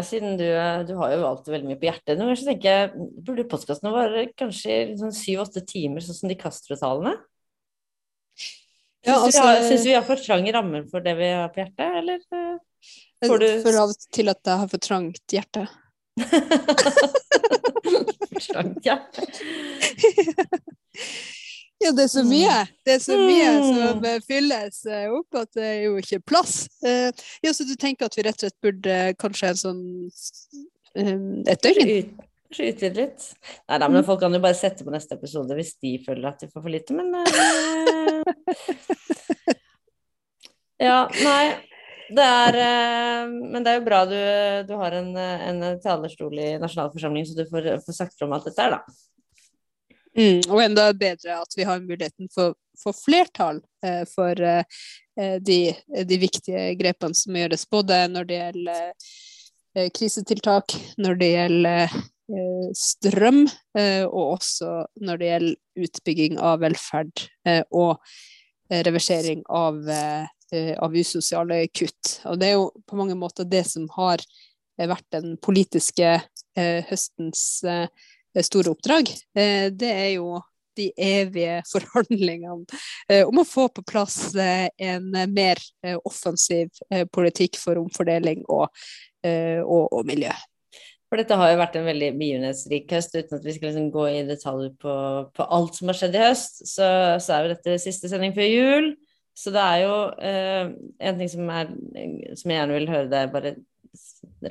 siden 0.07 0.37
du, 0.39 0.45
du, 0.87 0.93
har 0.95 1.11
jo 1.11 1.25
alltid 1.27 1.51
veldig 1.51 1.67
mye 1.67 1.79
på 1.81 1.89
hjertet, 1.89 2.15
noen 2.15 2.29
ganger 2.29 2.39
så 2.39 2.47
tenker 2.47 2.69
jeg 2.71 3.07
burde 3.27 3.43
podkasten 3.51 3.91
være 3.91 4.31
kanskje 4.39 4.95
sånn 5.01 5.11
syv-åtte 5.15 5.61
timer, 5.67 5.99
sånn 6.05 6.17
som 6.21 6.31
de 6.31 6.37
Castro-talene? 6.39 7.13
Ja, 9.03 9.17
altså, 9.17 9.43
Syns 9.65 9.83
vi 9.89 9.95
har 9.97 10.05
for 10.07 10.15
trange 10.21 10.53
rammer 10.55 10.85
for 10.87 11.03
det 11.03 11.17
vi 11.19 11.27
har 11.33 11.51
på 11.51 11.59
hjertet, 11.63 11.89
eller 11.99 12.19
eh, 12.37 12.57
får 13.27 13.37
du 13.43 13.47
For 13.65 13.73
av 13.83 13.91
og 13.91 13.97
til 14.15 14.27
at 14.31 14.41
jeg 14.47 14.57
har 14.63 14.69
for 14.71 14.81
trangt 14.87 15.27
hjerte. 15.35 15.63
for 18.31 18.41
trangt 18.47 18.83
hjerte? 18.87 19.27
Ja, 21.81 21.91
det 21.97 22.03
er 22.05 22.11
så 22.11 22.21
mye. 22.25 22.57
Det 22.85 22.93
er 22.93 22.99
så 23.01 23.15
mye 23.17 23.51
som 23.65 24.01
mm. 24.03 24.25
fylles 24.27 24.83
eh, 24.85 25.07
opp 25.09 25.39
at 25.39 25.49
det 25.57 25.65
er 25.65 25.79
jo 25.87 25.95
ikke 26.01 26.19
plass. 26.31 26.67
Eh, 26.85 27.09
ja, 27.41 27.53
Så 27.57 27.65
du 27.65 27.73
tenker 27.79 28.05
at 28.05 28.17
vi 28.17 28.25
rett 28.27 28.37
og 28.37 28.45
slett 28.45 28.61
burde 28.61 28.97
kanskje 29.21 29.49
en 29.49 29.61
sånn 29.61 29.81
et 30.93 31.63
døgn? 31.63 31.81
Kanskje 32.51 32.69
utvide 32.73 32.99
litt. 32.99 33.25
Nei 33.71 33.77
da, 33.79 33.87
men 33.87 34.01
mm. 34.03 34.07
folk 34.09 34.19
kan 34.21 34.35
jo 34.35 34.43
bare 34.43 34.59
sette 34.59 34.85
på 34.85 34.93
neste 34.93 35.15
episode 35.17 35.55
hvis 35.57 35.73
de 35.81 35.95
føler 36.05 36.29
at 36.29 36.43
de 36.43 36.51
får 36.51 36.61
for 36.65 36.73
lite, 36.73 36.91
men 36.93 37.07
Ja, 40.81 41.05
nei. 41.21 41.45
Det 42.11 42.23
er, 42.25 42.55
men 43.29 43.63
det 43.63 43.71
er 43.71 43.77
jo 43.77 43.85
bra 43.85 44.01
du, 44.09 44.17
du 44.67 44.73
har 44.81 44.91
en, 44.97 45.13
en, 45.15 45.61
talerstol 45.79 46.33
i 46.43 46.57
nasjonalforsamlingen, 46.59 47.29
så 47.29 47.37
du 47.37 47.45
får, 47.47 47.69
får 47.85 47.95
sagt 47.95 48.17
fra 48.17 48.27
om 48.27 48.33
alt 48.35 48.49
dette 48.49 48.65
her, 48.65 48.73
da. 48.75 48.81
Mm, 50.17 50.41
og 50.51 50.59
enda 50.59 50.89
bedre 50.97 51.37
at 51.39 51.53
vi 51.55 51.63
har 51.63 51.83
muligheten 51.83 52.27
for, 52.33 52.55
for 52.79 52.95
flertall 52.95 53.61
eh, 53.85 54.03
for 54.09 54.35
eh, 54.43 54.63
eh, 55.19 55.37
de, 55.39 55.59
de, 56.07 56.17
viktige 56.19 56.73
grepene 56.79 57.15
som 57.15 57.37
gjøres, 57.39 57.63
både 57.71 58.01
når 58.11 58.27
det 58.27 58.39
gjelder 58.41 58.81
eh, 59.77 59.87
krisetiltak, 59.95 60.75
når 60.99 61.21
det 61.21 61.31
gjelder 61.31 61.95
eh, 61.95 62.67
strøm, 62.75 63.45
eh, 63.79 64.03
og 64.03 64.35
også 64.35 64.73
når 64.99 65.21
det 65.21 65.31
gjelder 65.31 65.87
utbygging 65.87 66.39
av 66.43 66.59
velferd 66.65 67.27
og 67.71 67.95
reversering 68.71 69.41
av, 69.51 69.79
av 69.91 70.93
usosiale 70.95 71.57
kutt. 71.75 72.11
Og 72.27 72.37
det 72.39 72.47
er 72.47 72.53
jo 72.55 72.69
på 72.87 72.99
mange 72.99 73.17
måter 73.19 73.47
det 73.47 73.65
som 73.67 73.87
har 73.97 74.23
vært 74.79 75.07
den 75.11 75.33
politiske 75.43 76.13
høstens 76.55 77.41
store 78.39 78.73
oppdrag, 78.73 79.11
eh, 79.35 79.67
det 79.73 79.91
er 79.91 80.09
jo 80.15 80.39
de 80.79 80.87
evige 80.95 81.59
forhandlingene 81.73 82.79
eh, 83.09 83.25
om 83.27 83.41
å 83.41 83.47
få 83.47 83.67
på 83.75 83.83
plass 83.87 84.31
eh, 84.39 84.69
en 84.79 85.11
mer 85.33 85.59
offensiv 86.07 86.71
politikk 87.11 87.59
for 87.59 87.81
omfordeling 87.81 88.45
og, 88.47 88.71
og, 89.21 89.83
og 89.91 90.07
miljø. 90.07 90.31
For 91.11 91.19
dette 91.19 91.35
har 91.35 91.49
jo 91.51 91.59
vært 91.59 91.73
en 91.75 91.87
veldig 91.89 92.09
begivenhetsrik 92.15 92.91
høst, 92.95 93.17
uten 93.17 93.35
at 93.35 93.43
vi 93.43 93.53
skal 93.57 93.67
liksom 93.67 93.89
gå 93.91 94.03
i 94.07 94.19
detalj 94.29 94.69
på, 94.79 94.93
på, 95.35 95.47
alt 95.57 95.75
som 95.75 95.91
har 95.91 95.97
skjedd 95.99 96.15
i 96.15 96.21
høst. 96.23 96.61
Så, 96.63 96.87
så, 97.19 97.33
er 97.35 97.43
jo 97.43 97.51
dette 97.51 97.73
siste 97.83 98.07
sending 98.07 98.31
før 98.37 98.47
jul. 98.47 98.87
Så 99.35 99.51
det 99.51 99.59
er 99.59 99.81
jo 99.83 99.97
eh, 100.23 100.71
en 101.09 101.19
ting 101.19 101.31
som, 101.33 101.51
er, 101.51 101.73
som 102.39 102.53
jeg 102.53 102.61
gjerne 102.61 102.77
vil 102.77 102.87
høre 102.93 103.11
deg 103.11 103.35
bare 103.35 103.53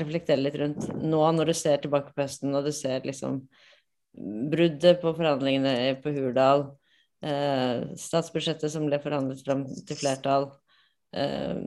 reflektere 0.01 0.43
litt 0.43 0.59
rundt 0.61 0.87
nå, 1.01 1.21
når 1.37 1.51
du 1.51 1.57
ser 1.57 1.83
tilbake 1.83 2.15
på 2.15 2.25
høsten 2.25 2.55
og 2.57 2.67
du 2.67 2.73
ser 2.75 3.05
liksom 3.07 3.41
bruddet 4.51 5.01
på 5.03 5.13
forhandlingene 5.15 5.95
på 6.03 6.13
Hurdal, 6.17 6.67
eh, 7.23 7.93
statsbudsjettet 8.01 8.73
som 8.73 8.89
ble 8.89 8.99
forhandlet 9.03 9.45
fram 9.47 9.65
til 9.87 9.99
flertall, 9.99 10.51
eh, 11.15 11.63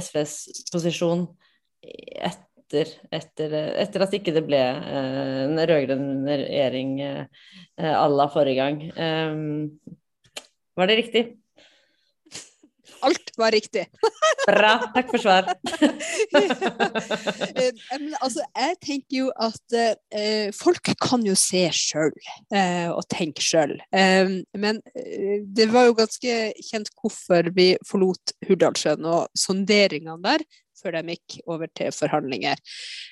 SVs 0.00 0.68
posisjon 0.72 1.26
etter, 1.82 2.94
etter, 3.12 3.56
etter, 3.82 4.06
at 4.06 4.16
ikke 4.16 4.34
det 4.34 4.44
ble 4.46 4.60
eh, 4.62 5.42
en 5.44 5.60
rød-grønn 5.60 6.24
regjering 6.30 6.96
eh, 7.04 7.26
à 7.92 8.08
la 8.08 8.28
forrige 8.32 8.60
gang. 8.62 8.82
Eh, 8.96 9.98
var 10.78 10.88
det 10.88 11.00
riktig? 11.02 11.26
Alt 13.02 13.32
var 13.38 13.50
riktig. 13.54 13.86
Bra. 14.46 14.72
Takk 14.94 15.10
for 15.10 15.22
svar. 15.22 15.48
Men, 17.92 18.08
altså, 18.20 18.44
jeg 18.56 18.78
tenker 18.82 19.16
jo 19.16 19.28
at 19.36 19.76
eh, 19.76 20.48
folk 20.56 20.92
kan 21.02 21.24
jo 21.26 21.34
se 21.38 21.64
sjøl 21.76 22.12
eh, 22.54 22.88
og 22.90 23.04
tenke 23.12 23.44
sjøl. 23.44 23.76
Eh, 23.94 24.38
men 24.58 24.80
eh, 24.94 25.42
det 25.46 25.68
var 25.72 25.88
jo 25.88 25.98
ganske 25.98 26.36
kjent 26.62 26.90
hvorfor 26.98 27.52
vi 27.56 27.72
forlot 27.88 28.34
Hurdalssjøen 28.48 29.06
og 29.08 29.30
sonderingene 29.38 30.18
der 30.24 30.46
før 30.82 30.98
de 30.98 31.16
gikk 31.16 31.40
over 31.46 31.70
til 31.76 31.92
forhandlinger. 31.94 32.60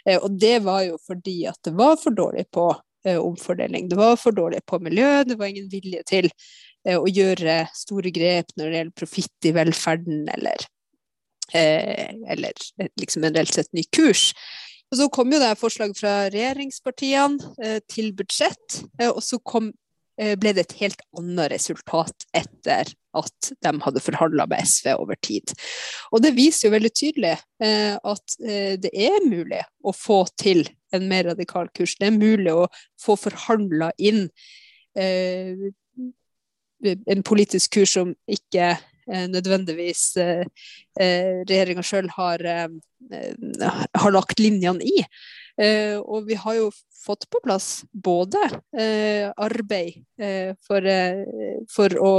Eh, 0.06 0.18
og 0.18 0.38
det 0.40 0.58
var 0.66 0.84
jo 0.88 0.98
fordi 1.06 1.42
at 1.50 1.58
det 1.66 1.74
var 1.78 1.98
for 2.00 2.16
dårlig 2.16 2.46
på 2.54 2.70
eh, 3.06 3.18
omfordeling. 3.20 3.88
Det 3.90 3.98
var 4.00 4.18
for 4.20 4.36
dårlig 4.36 4.62
på 4.66 4.80
miljø, 4.82 5.22
det 5.24 5.38
var 5.38 5.50
ingen 5.50 5.70
vilje 5.72 6.02
til 6.08 6.30
å 6.88 7.08
gjøre 7.08 7.64
store 7.76 8.12
grep 8.14 8.54
når 8.56 8.70
det 8.70 8.78
gjelder 8.78 8.96
profitt 8.96 9.48
i 9.48 9.52
velferden, 9.56 10.22
eller, 10.32 10.64
eh, 11.52 12.14
eller 12.32 12.64
liksom 13.00 13.24
en 13.24 13.36
reelt 13.36 13.54
sett 13.54 13.72
ny 13.76 13.84
kurs. 13.92 14.30
Og 14.90 14.98
Så 14.98 15.10
kom 15.12 15.30
jo 15.32 15.38
det 15.38 15.52
forslag 15.58 15.92
fra 15.98 16.30
regjeringspartiene 16.32 17.54
eh, 17.62 17.78
til 17.88 18.12
budsjett, 18.16 18.82
og 19.10 19.22
så 19.22 19.38
kom, 19.44 19.72
ble 20.20 20.50
det 20.52 20.66
et 20.66 20.72
helt 20.82 21.00
annet 21.16 21.48
resultat 21.48 22.26
etter 22.36 22.90
at 23.16 23.46
de 23.64 23.70
hadde 23.80 24.02
forhandla 24.04 24.44
med 24.50 24.66
SV 24.68 24.90
over 24.98 25.16
tid. 25.24 25.54
Og 26.12 26.20
det 26.20 26.34
viser 26.36 26.66
jo 26.66 26.74
veldig 26.74 26.90
tydelig 26.92 27.38
at 27.56 28.34
det 28.84 28.90
er 28.92 29.24
mulig 29.24 29.62
å 29.80 29.94
få 29.96 30.18
til 30.36 30.66
en 30.92 31.08
mer 31.08 31.30
radikal 31.30 31.70
kurs. 31.72 31.96
Det 31.96 32.10
er 32.10 32.20
mulig 32.20 32.52
å 32.52 32.68
få 33.00 33.16
forhandla 33.16 33.94
inn 33.96 34.26
en 36.84 37.24
politisk 37.26 37.74
kurs 37.78 37.94
som 37.96 38.12
ikke 38.30 38.72
eh, 38.74 39.26
nødvendigvis 39.30 40.04
eh, 40.20 40.44
eh 41.00 41.42
regjeringa 41.48 41.84
sjøl 41.84 42.10
har, 42.16 42.44
eh, 42.44 42.68
har, 43.94 44.14
lagt 44.14 44.40
linjene 44.40 44.84
i. 44.84 45.04
Og 45.60 46.24
vi 46.24 46.38
har 46.40 46.54
jo 46.56 46.70
fått 47.04 47.26
på 47.28 47.40
plass 47.44 47.82
både 47.92 48.38
arbeid 49.36 49.98
for, 50.64 50.86
for, 51.68 51.96
å 52.00 52.12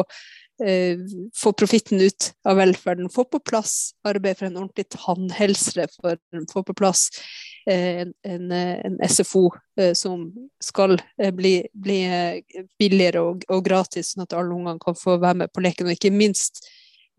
få 1.42 1.54
profitten 1.58 2.04
ut 2.06 2.28
av 2.46 2.60
velferden, 2.60 3.10
få 3.10 3.26
på 3.26 3.42
plass 3.42 3.96
arbeid 4.06 4.38
for 4.38 4.52
en 4.52 4.60
ordentlig 4.60 4.92
tannhelsereform, 4.94 6.46
få 6.54 6.62
på 6.68 6.78
plass 6.78 7.08
en, 7.66 8.14
en, 8.22 8.52
en 8.52 9.10
SFO 9.10 9.50
eh, 9.80 9.94
som 9.94 10.34
skal 10.64 11.02
eh, 11.18 11.32
bli, 11.34 11.68
bli 11.74 12.00
eh, 12.04 12.64
billigere 12.80 13.22
og, 13.22 13.46
og, 13.50 13.64
gratis, 13.66 14.14
sånn 14.14 14.26
at 14.26 14.36
alle 14.38 14.56
ungene 14.56 14.82
kan 14.82 14.98
få 14.98 15.18
være 15.22 15.44
med 15.44 15.54
på 15.54 15.64
leken. 15.64 15.90
Og 15.90 15.98
ikke 15.98 16.14
minst 16.14 16.64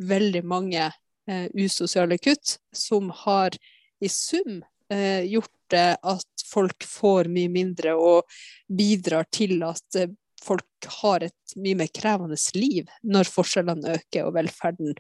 veldig 0.02 0.42
mange 0.48 0.88
uh, 0.88 1.46
usosiale 1.54 2.16
kutt 2.18 2.56
som 2.74 3.12
har 3.22 3.54
i 4.02 4.08
sum 4.10 4.62
uh, 4.92 5.22
gjort 5.22 5.50
at 5.72 6.42
folk 6.50 6.84
får 6.84 7.30
mye 7.32 7.48
mindre 7.48 7.94
og 7.96 8.26
bidrar 8.68 9.28
til 9.32 9.62
at 9.64 10.00
uh, 10.00 10.10
folk 10.42 10.88
har 11.04 11.28
et 11.28 11.54
mye 11.54 11.78
mer 11.78 11.92
krevende 11.94 12.36
liv 12.58 12.90
når 13.06 13.30
forskjellene 13.30 13.94
øker 14.00 14.26
og 14.26 14.34
velferden 14.34 14.96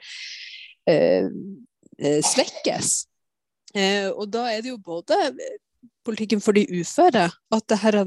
svekkes. 2.22 2.92
Eh, 3.74 4.08
og 4.10 4.28
da 4.32 4.46
er 4.52 4.62
det 4.64 4.72
jo 4.72 4.80
både 4.82 5.16
politikken 6.06 6.42
for 6.42 6.56
de 6.56 6.66
uføre, 6.80 7.28
at 7.30 7.68
det 7.70 7.80
her 7.82 8.02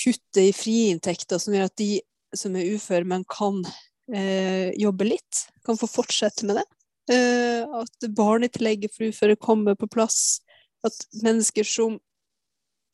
kuttet 0.00 0.42
i 0.42 0.52
friinntekter 0.54 1.40
som 1.42 1.54
gjør 1.54 1.68
at 1.68 1.78
de 1.80 2.00
som 2.36 2.54
er 2.56 2.74
uføre, 2.76 3.04
men 3.04 3.24
kan 3.30 3.58
eh, 4.14 4.70
jobbe 4.78 5.08
litt, 5.08 5.46
kan 5.66 5.78
få 5.78 5.88
fortsette 5.90 6.46
med 6.48 6.60
det. 6.60 6.66
Eh, 7.10 7.64
at 7.80 8.08
barnetillegget 8.16 8.94
for 8.94 9.10
uføre 9.10 9.38
kommer 9.40 9.78
på 9.78 9.90
plass. 9.90 10.40
At 10.86 10.94
mennesker 11.24 11.66
som 11.66 11.98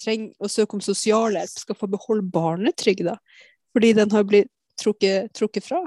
trenger 0.03 0.33
å 0.43 0.50
søke 0.50 0.76
om 0.76 0.85
sosialhjelp, 0.85 1.61
skal 1.62 1.79
få 1.79 1.88
beholde 1.91 2.26
barnetrygda 2.33 3.17
fordi 3.76 3.91
den 3.93 4.09
har 4.09 4.25
blitt 4.25 4.49
trukket, 4.81 5.35
trukket 5.37 5.67
fra. 5.67 5.83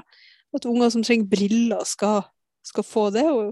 At 0.54 0.66
unger 0.66 0.92
som 0.94 1.02
trenger 1.02 1.26
briller, 1.30 1.82
skal, 1.86 2.22
skal 2.66 2.86
få 2.86 3.08
det. 3.10 3.24
og 3.26 3.50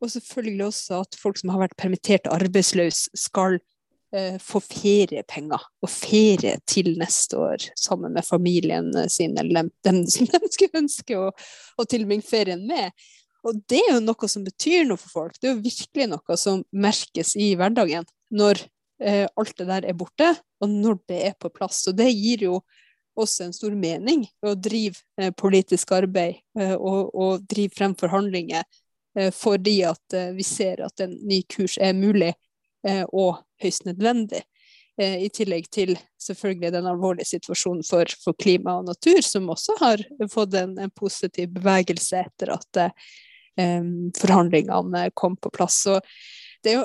og 0.00 0.12
selvfølgelig 0.12 0.66
også 0.68 1.02
at 1.02 1.18
folk 1.18 1.40
som 1.40 1.52
har 1.54 1.64
vært 1.64 1.76
permittert 1.80 2.28
arbeidsløs, 2.30 3.08
skal 3.18 3.58
eh, 4.14 4.38
få 4.42 4.62
feriepenger 4.64 5.64
og 5.82 5.90
ferie 5.92 6.56
til 6.70 6.92
neste 7.00 7.38
år 7.40 7.68
sammen 7.78 8.14
med 8.14 8.26
familien 8.26 8.92
sin, 9.10 9.36
eller 9.38 9.70
dem, 9.86 10.04
som 10.12 10.30
de 10.30 10.52
skulle 10.54 10.84
ønske 10.84 11.18
å, 11.18 11.30
å 11.32 11.88
tilbringe 11.88 12.26
ferien 12.26 12.66
med. 12.68 12.94
Og 13.46 13.60
det 13.70 13.80
er 13.84 13.94
jo 13.96 14.02
noe 14.04 14.30
som 14.30 14.44
betyr 14.46 14.86
noe 14.88 15.00
for 15.00 15.14
folk. 15.22 15.38
Det 15.38 15.50
er 15.50 15.54
jo 15.56 15.66
virkelig 15.66 16.08
noe 16.10 16.40
som 16.40 16.64
merkes 16.74 17.36
i 17.38 17.52
hverdagen 17.58 18.06
når 18.34 18.60
eh, 19.02 19.26
alt 19.38 19.54
det 19.58 19.68
der 19.68 19.86
er 19.88 19.96
borte, 19.96 20.34
og 20.60 20.72
når 20.72 20.98
det 21.10 21.22
er 21.30 21.38
på 21.40 21.50
plass. 21.54 21.84
Og 21.90 21.96
det 21.98 22.10
gir 22.12 22.48
jo 22.48 22.60
også 23.18 23.48
en 23.48 23.54
stor 23.54 23.74
mening 23.74 24.26
å 24.46 24.54
drive 24.58 25.00
eh, 25.18 25.32
politisk 25.34 25.94
arbeid 25.96 26.38
eh, 26.58 26.74
og, 26.74 27.14
og, 27.14 27.46
drive 27.50 27.74
frem 27.78 27.96
forhandlinger 27.98 28.66
fordi 29.34 29.80
at 29.88 30.16
eh, 30.16 30.30
vi 30.36 30.46
ser 30.46 30.84
at 30.86 31.04
en 31.04 31.14
ny 31.28 31.42
kurs 31.50 31.78
er 31.82 31.96
mulig 31.96 32.32
eh, 32.86 33.04
og 33.08 33.42
høyst 33.62 33.88
nødvendig. 33.88 34.44
I 34.98 35.28
tillegg 35.30 35.68
til 35.70 35.92
selvfølgelig 36.18 36.72
den 36.74 36.86
alvorlige 36.90 37.28
situasjonen 37.28 37.84
for, 37.86 38.10
for 38.18 38.34
klima 38.34 38.72
og 38.80 38.88
natur, 38.88 39.20
som 39.22 39.44
også 39.52 39.76
har 39.78 40.00
fått 40.32 40.56
en, 40.58 40.72
en 40.82 40.90
positiv 40.90 41.52
bevegelse 41.54 42.24
etter 42.24 42.50
at 42.56 42.80
um, 43.62 44.10
forhandlingene 44.18 45.04
kom 45.14 45.36
på 45.38 45.52
plass. 45.54 45.76
Så 45.86 46.00
det 46.64 46.72
er 46.72 46.80
jo, 46.80 46.84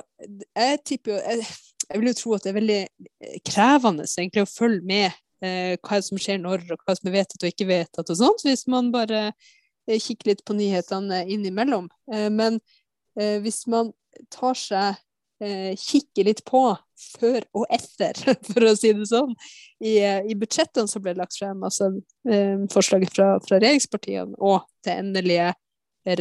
jeg 0.53 0.79
tipper 0.85 1.17
jeg, 1.17 1.47
jeg, 1.89 1.99
vil 1.99 2.11
jo 2.11 2.15
tro 2.19 2.35
at 2.35 2.45
det 2.45 2.51
er 2.51 2.59
veldig 2.59 2.79
eh, 2.83 3.37
krevende 3.49 4.07
egentlig 4.07 4.45
å 4.45 4.51
følge 4.51 4.85
med 4.89 5.07
eh, 5.45 5.73
hva 5.81 5.99
som 6.05 6.21
skjer 6.21 6.41
når, 6.43 6.67
og 6.73 6.85
hva 6.85 6.95
som 6.97 7.09
er 7.09 7.17
vedtatt 7.17 7.45
og 7.45 7.53
ikke 7.53 7.69
vedtatt 7.69 8.13
og 8.13 8.45
hvis 8.45 8.67
man 8.71 8.91
bare 8.93 9.31
eh, 9.87 9.99
kikker 9.99 10.31
litt 10.31 10.43
på 10.45 10.55
nyhetene 10.57 11.23
innimellom. 11.31 11.89
Eh, 12.13 12.29
men 12.33 12.59
eh, 13.19 13.39
hvis 13.43 13.65
man 13.71 13.93
tar 14.33 14.59
seg 14.59 15.01
kikke 15.43 16.23
litt 16.23 16.39
på 16.47 16.59
før 17.17 17.43
og 17.57 17.65
etter, 17.73 18.15
for 18.47 18.63
å 18.63 18.75
si 18.79 18.93
det 18.95 19.09
sånn, 19.09 19.33
i, 19.83 19.97
i 19.99 20.37
budsjettene 20.39 20.87
som 20.87 21.03
ble 21.03 21.17
lagt 21.17 21.35
frem, 21.35 21.65
altså 21.67 21.89
forslaget 22.71 23.11
fra, 23.11 23.25
fra 23.43 23.59
regjeringspartiene 23.59 24.39
og 24.39 24.61
det 24.87 24.93
endelige 25.01 25.49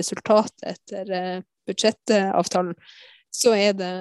resultatet 0.01 0.67
etter 0.73 1.45
budsjettavtalen, 1.71 2.75
så 3.31 3.55
er 3.55 3.79
det 3.79 3.93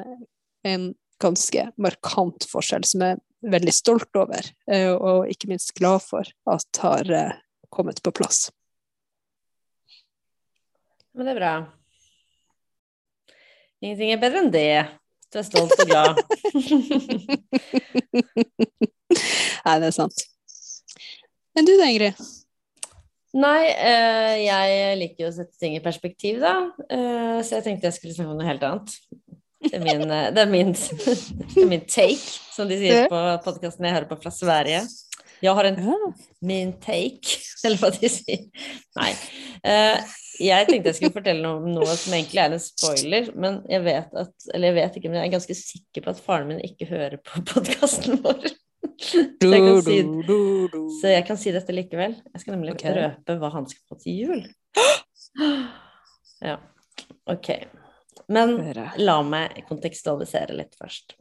en 0.65 0.89
ganske 1.21 1.67
markant 1.81 2.47
forskjell 2.49 2.85
som 2.87 3.05
jeg 3.05 3.19
er 3.19 3.21
veldig 3.55 3.73
stolt 3.73 4.19
over, 4.19 4.47
eh, 4.71 4.91
og 4.91 5.29
ikke 5.31 5.49
minst 5.51 5.73
glad 5.77 6.03
for 6.05 6.27
at 6.49 6.81
har 6.83 7.11
eh, 7.11 7.37
kommet 7.73 8.01
på 8.03 8.13
plass. 8.15 8.49
Men 11.15 11.27
det 11.27 11.33
er 11.33 11.39
bra. 11.41 11.53
Ingenting 13.81 14.11
er 14.13 14.21
bedre 14.21 14.43
enn 14.43 14.51
det. 14.53 14.85
Du 15.31 15.39
er 15.39 15.47
stolt 15.47 15.73
og 15.79 15.87
glad. 15.89 16.19
Nei, 19.65 19.75
det 19.79 19.87
er 19.87 19.95
sant. 19.95 20.23
Men 21.55 21.67
du 21.67 21.73
da, 21.79 21.87
Ingrid? 21.87 22.19
Nei, 23.41 23.63
eh, 23.71 24.33
jeg 24.43 24.97
liker 24.99 25.25
jo 25.25 25.29
å 25.31 25.35
sette 25.37 25.55
ting 25.59 25.77
i 25.77 25.83
perspektiv, 25.83 26.41
da. 26.43 26.55
Eh, 26.91 27.39
så 27.47 27.57
jeg 27.57 27.65
tenkte 27.67 27.87
jeg 27.87 27.95
skulle 27.97 28.15
snakke 28.15 28.33
om 28.33 28.41
noe 28.41 28.49
helt 28.49 28.65
annet. 28.67 28.95
Det 29.61 29.77
er 29.77 29.83
min, 29.85 30.03
eh, 30.03 30.27
det 30.35 30.43
er 30.43 30.51
min, 30.51 30.73
det 31.53 31.61
er 31.63 31.69
min 31.69 31.85
take, 31.87 32.35
som 32.51 32.67
de 32.67 32.79
sier 32.81 33.07
på 33.11 33.21
podkasten 33.45 33.87
jeg 33.87 33.95
hører 33.95 34.09
på 34.09 34.19
fra 34.19 34.33
Sverige. 34.35 34.83
Jeg 35.41 35.57
har 35.57 35.69
en 35.69 35.79
min 36.43 36.75
take, 36.83 37.39
eller 37.65 37.79
hva 37.79 37.93
de 37.95 38.11
sier. 38.11 38.43
Nei. 38.99 39.13
Eh, 40.39 40.47
jeg 40.47 40.67
tenkte 40.69 40.91
jeg 40.91 40.97
skulle 40.99 41.15
fortelle 41.15 41.43
noe 41.43 41.59
om 41.59 41.69
noe 41.75 41.95
som 41.99 42.15
egentlig 42.15 42.41
er 42.43 42.55
en 42.55 42.63
spoiler, 42.63 43.29
men 43.35 43.61
jeg 43.71 43.83
vet 43.85 44.17
at 44.23 44.49
Eller 44.53 44.71
jeg 44.71 44.77
vet 44.79 44.97
ikke, 44.99 45.11
men 45.11 45.21
jeg 45.21 45.29
er 45.29 45.35
ganske 45.35 45.57
sikker 45.57 46.05
på 46.05 46.13
at 46.13 46.21
faren 46.23 46.51
min 46.51 46.63
ikke 46.65 46.89
hører 46.91 47.17
på 47.21 47.43
podkasten 47.51 48.21
vår. 48.23 48.51
Så 49.01 49.49
jeg, 49.49 49.61
kan 49.65 49.79
si, 49.81 49.97
så 51.01 51.11
jeg 51.11 51.25
kan 51.25 51.37
si 51.39 51.51
dette 51.53 51.73
likevel. 51.73 52.15
Jeg 52.33 52.43
skal 52.43 52.53
nemlig 52.55 52.75
okay. 52.75 52.93
røpe 52.97 53.35
hva 53.41 53.49
han 53.53 53.67
skal 53.69 53.81
få 53.89 53.97
til 54.01 54.19
jul. 54.25 54.43
Ja, 56.41 56.57
ok. 57.29 57.49
Men 58.31 58.55
la 59.01 59.17
meg 59.25 59.63
kontekstualisere 59.67 60.55
litt 60.57 60.77
først. 60.79 61.15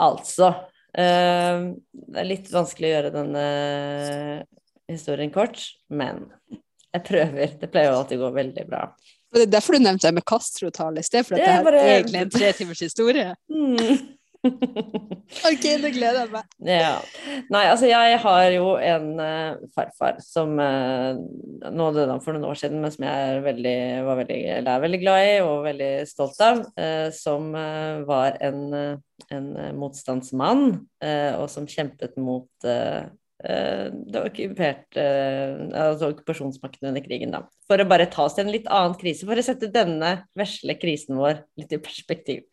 Altså 0.00 0.50
øh, 0.52 1.68
Det 1.76 2.20
er 2.20 2.28
litt 2.28 2.50
vanskelig 2.52 2.88
å 2.88 2.94
gjøre 2.94 3.14
denne 3.14 3.46
historien 4.90 5.32
kort, 5.34 5.62
men 5.88 6.26
jeg 6.96 7.06
prøver. 7.06 7.54
Det 7.60 7.70
pleier 7.72 7.92
jo 7.92 8.00
alltid 8.00 8.20
å 8.20 8.26
gå 8.26 8.34
veldig 8.40 8.66
bra. 8.68 8.82
Det 9.36 9.44
er 9.44 9.52
derfor 9.52 9.76
du 9.76 9.84
nevnte 9.84 10.08
det 10.08 10.16
med 10.16 10.26
Castro-tale 10.28 11.02
i 11.02 11.06
sted, 11.06 11.26
for 11.26 11.36
det, 11.36 11.48
er 11.50 11.64
bare... 11.66 11.82
egentlig 11.96 12.22
en 12.24 12.30
tre 12.32 12.52
timers 12.56 12.84
historie? 12.86 13.34
Mm. 13.52 14.14
OK, 14.46 15.64
det 15.82 15.90
gleder 15.96 16.22
jeg 16.22 16.32
meg. 16.32 16.46
Ja. 16.70 16.94
Nei, 17.52 17.64
altså 17.70 17.88
jeg 17.88 18.18
har 18.22 18.46
jo 18.54 18.70
en 18.78 19.08
uh, 19.18 19.58
farfar 19.74 20.20
som 20.24 20.54
uh, 20.60 21.18
nådde 21.66 22.06
han 22.12 22.22
for 22.22 22.36
noen 22.36 22.48
år 22.48 22.60
siden, 22.60 22.80
men 22.82 22.94
som 22.94 23.06
jeg 23.08 23.42
veldig, 23.44 23.76
var 24.06 24.20
veldig, 24.22 24.38
er 24.62 24.84
veldig 24.86 25.02
glad 25.02 25.26
i 25.26 25.34
og 25.44 25.66
veldig 25.66 25.92
stolt 26.08 26.40
av. 26.46 26.62
Uh, 26.78 27.08
som 27.16 27.52
var 28.08 28.38
en, 28.44 28.62
en 29.32 29.46
motstandsmann, 29.78 30.66
og 31.40 31.46
som 31.52 31.68
kjempet 31.70 32.16
mot 32.20 32.68
det 33.36 34.20
okkuperte 34.22 35.02
altså 35.76 36.08
okkupasjonsmakten 36.14 36.88
under 36.88 37.04
krigen, 37.04 37.34
da. 37.34 37.42
For 37.68 37.82
å 37.82 37.88
bare 37.88 38.06
ta 38.08 38.24
oss 38.24 38.38
til 38.38 38.46
en 38.46 38.54
litt 38.54 38.70
annen 38.72 38.96
krise, 38.96 39.28
for 39.28 39.36
å 39.36 39.44
sette 39.44 39.68
denne 39.74 40.14
vesle 40.38 40.78
krisen 40.80 41.20
vår 41.20 41.42
litt 41.60 41.74
i 41.76 41.80
perspektiv. 41.84 42.46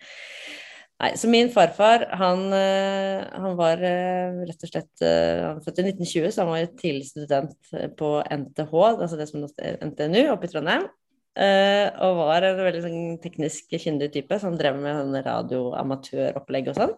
Nei, 1.04 1.10
så 1.20 1.28
min 1.28 1.50
farfar, 1.52 2.06
han, 2.16 2.46
eh, 2.56 3.24
han 3.44 3.58
var 3.60 3.82
eh, 3.84 4.44
rett 4.48 4.62
og 4.64 4.70
slett 4.70 5.02
eh, 5.04 5.42
Han 5.42 5.58
var 5.58 5.64
født 5.66 5.82
i 5.82 5.88
1920, 5.90 6.28
så 6.32 6.44
han 6.44 6.52
var 6.54 6.62
jo 6.62 6.70
tidlig 6.80 7.08
student 7.10 7.72
på 8.00 8.12
NTH, 8.24 8.76
altså 8.94 9.20
det 9.20 9.28
som 9.28 9.44
er 9.44 9.82
NTNU, 9.84 10.22
oppe 10.32 10.48
i 10.48 10.54
Trondheim. 10.54 10.88
Og 11.34 12.20
var 12.20 12.46
en 12.46 12.60
veldig 12.62 12.84
sånn, 12.84 13.00
teknisk 13.24 13.74
kyndig 13.82 14.12
type 14.14 14.38
som 14.40 14.56
drev 14.56 14.78
med 14.80 15.00
sånn 15.00 15.18
radioamatøropplegg 15.26 16.70
og 16.72 16.78
sånn. 16.78 16.94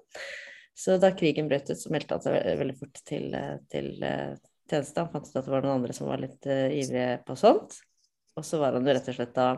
Så 0.75 0.97
da 0.99 1.13
krigen 1.15 1.47
brøt 1.47 1.69
ut, 1.71 1.79
så 1.79 1.91
meldte 1.93 2.17
han 2.17 2.23
seg 2.25 2.59
veldig 2.59 2.75
fort 2.81 2.99
til, 3.07 3.29
til 3.71 3.93
tjeneste. 4.69 4.99
Han 4.99 5.11
fant 5.13 5.29
ut 5.29 5.38
at 5.38 5.45
det 5.45 5.53
var 5.53 5.65
noen 5.65 5.79
andre 5.79 5.95
som 5.95 6.09
var 6.09 6.21
litt 6.21 6.49
uh, 6.49 6.67
ivrige 6.73 7.21
på 7.27 7.38
sånt. 7.39 7.77
Og 8.35 8.45
så 8.45 8.59
var 8.59 8.75
han 8.75 8.88
jo 8.88 8.95
rett 8.95 9.09
og 9.11 9.17
slett 9.17 9.35
da 9.35 9.53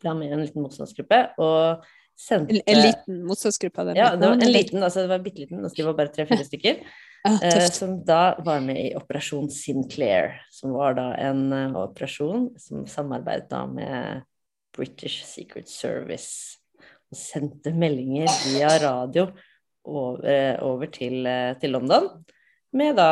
ble 0.00 0.14
med 0.16 0.28
i 0.28 0.34
en 0.36 0.44
liten 0.44 0.64
motstandsgruppe. 0.64 1.20
og 1.42 1.86
sendte 2.20 2.58
En, 2.58 2.62
en 2.66 2.82
liten 2.84 3.22
motstandsgruppe? 3.26 3.86
Ja, 3.96 4.12
det 4.16 4.28
var 4.28 4.36
en 4.36 4.52
liten, 4.52 4.82
altså 4.82 5.04
det 5.04 5.12
var 5.12 5.22
bitte 5.24 5.44
liten, 5.46 5.62
altså 5.64 5.80
de 5.80 5.86
var 5.88 5.96
bare 5.98 6.12
tre-fire 6.14 6.44
stykker. 6.46 6.82
ah, 7.28 7.38
eh, 7.44 7.66
som 7.72 7.98
da 8.04 8.36
var 8.44 8.62
med 8.64 8.80
i 8.80 8.94
Operasjon 8.98 9.50
Sinclair, 9.52 10.34
som 10.52 10.74
var 10.76 10.98
da 11.00 11.10
en 11.20 11.46
uh, 11.52 11.78
operasjon 11.86 12.50
som 12.60 12.86
samarbeidet 12.88 13.48
da 13.52 13.64
med 13.68 14.26
British 14.76 15.24
Secret 15.28 15.68
Service. 15.72 16.58
Og 17.10 17.18
sendte 17.18 17.72
meldinger 17.74 18.28
via 18.52 18.68
radio 18.84 19.30
over, 19.90 20.22
uh, 20.24 20.56
over 20.70 20.90
til, 20.94 21.20
uh, 21.26 21.52
til 21.60 21.74
London 21.74 22.08
med 22.76 22.96
da 22.98 23.10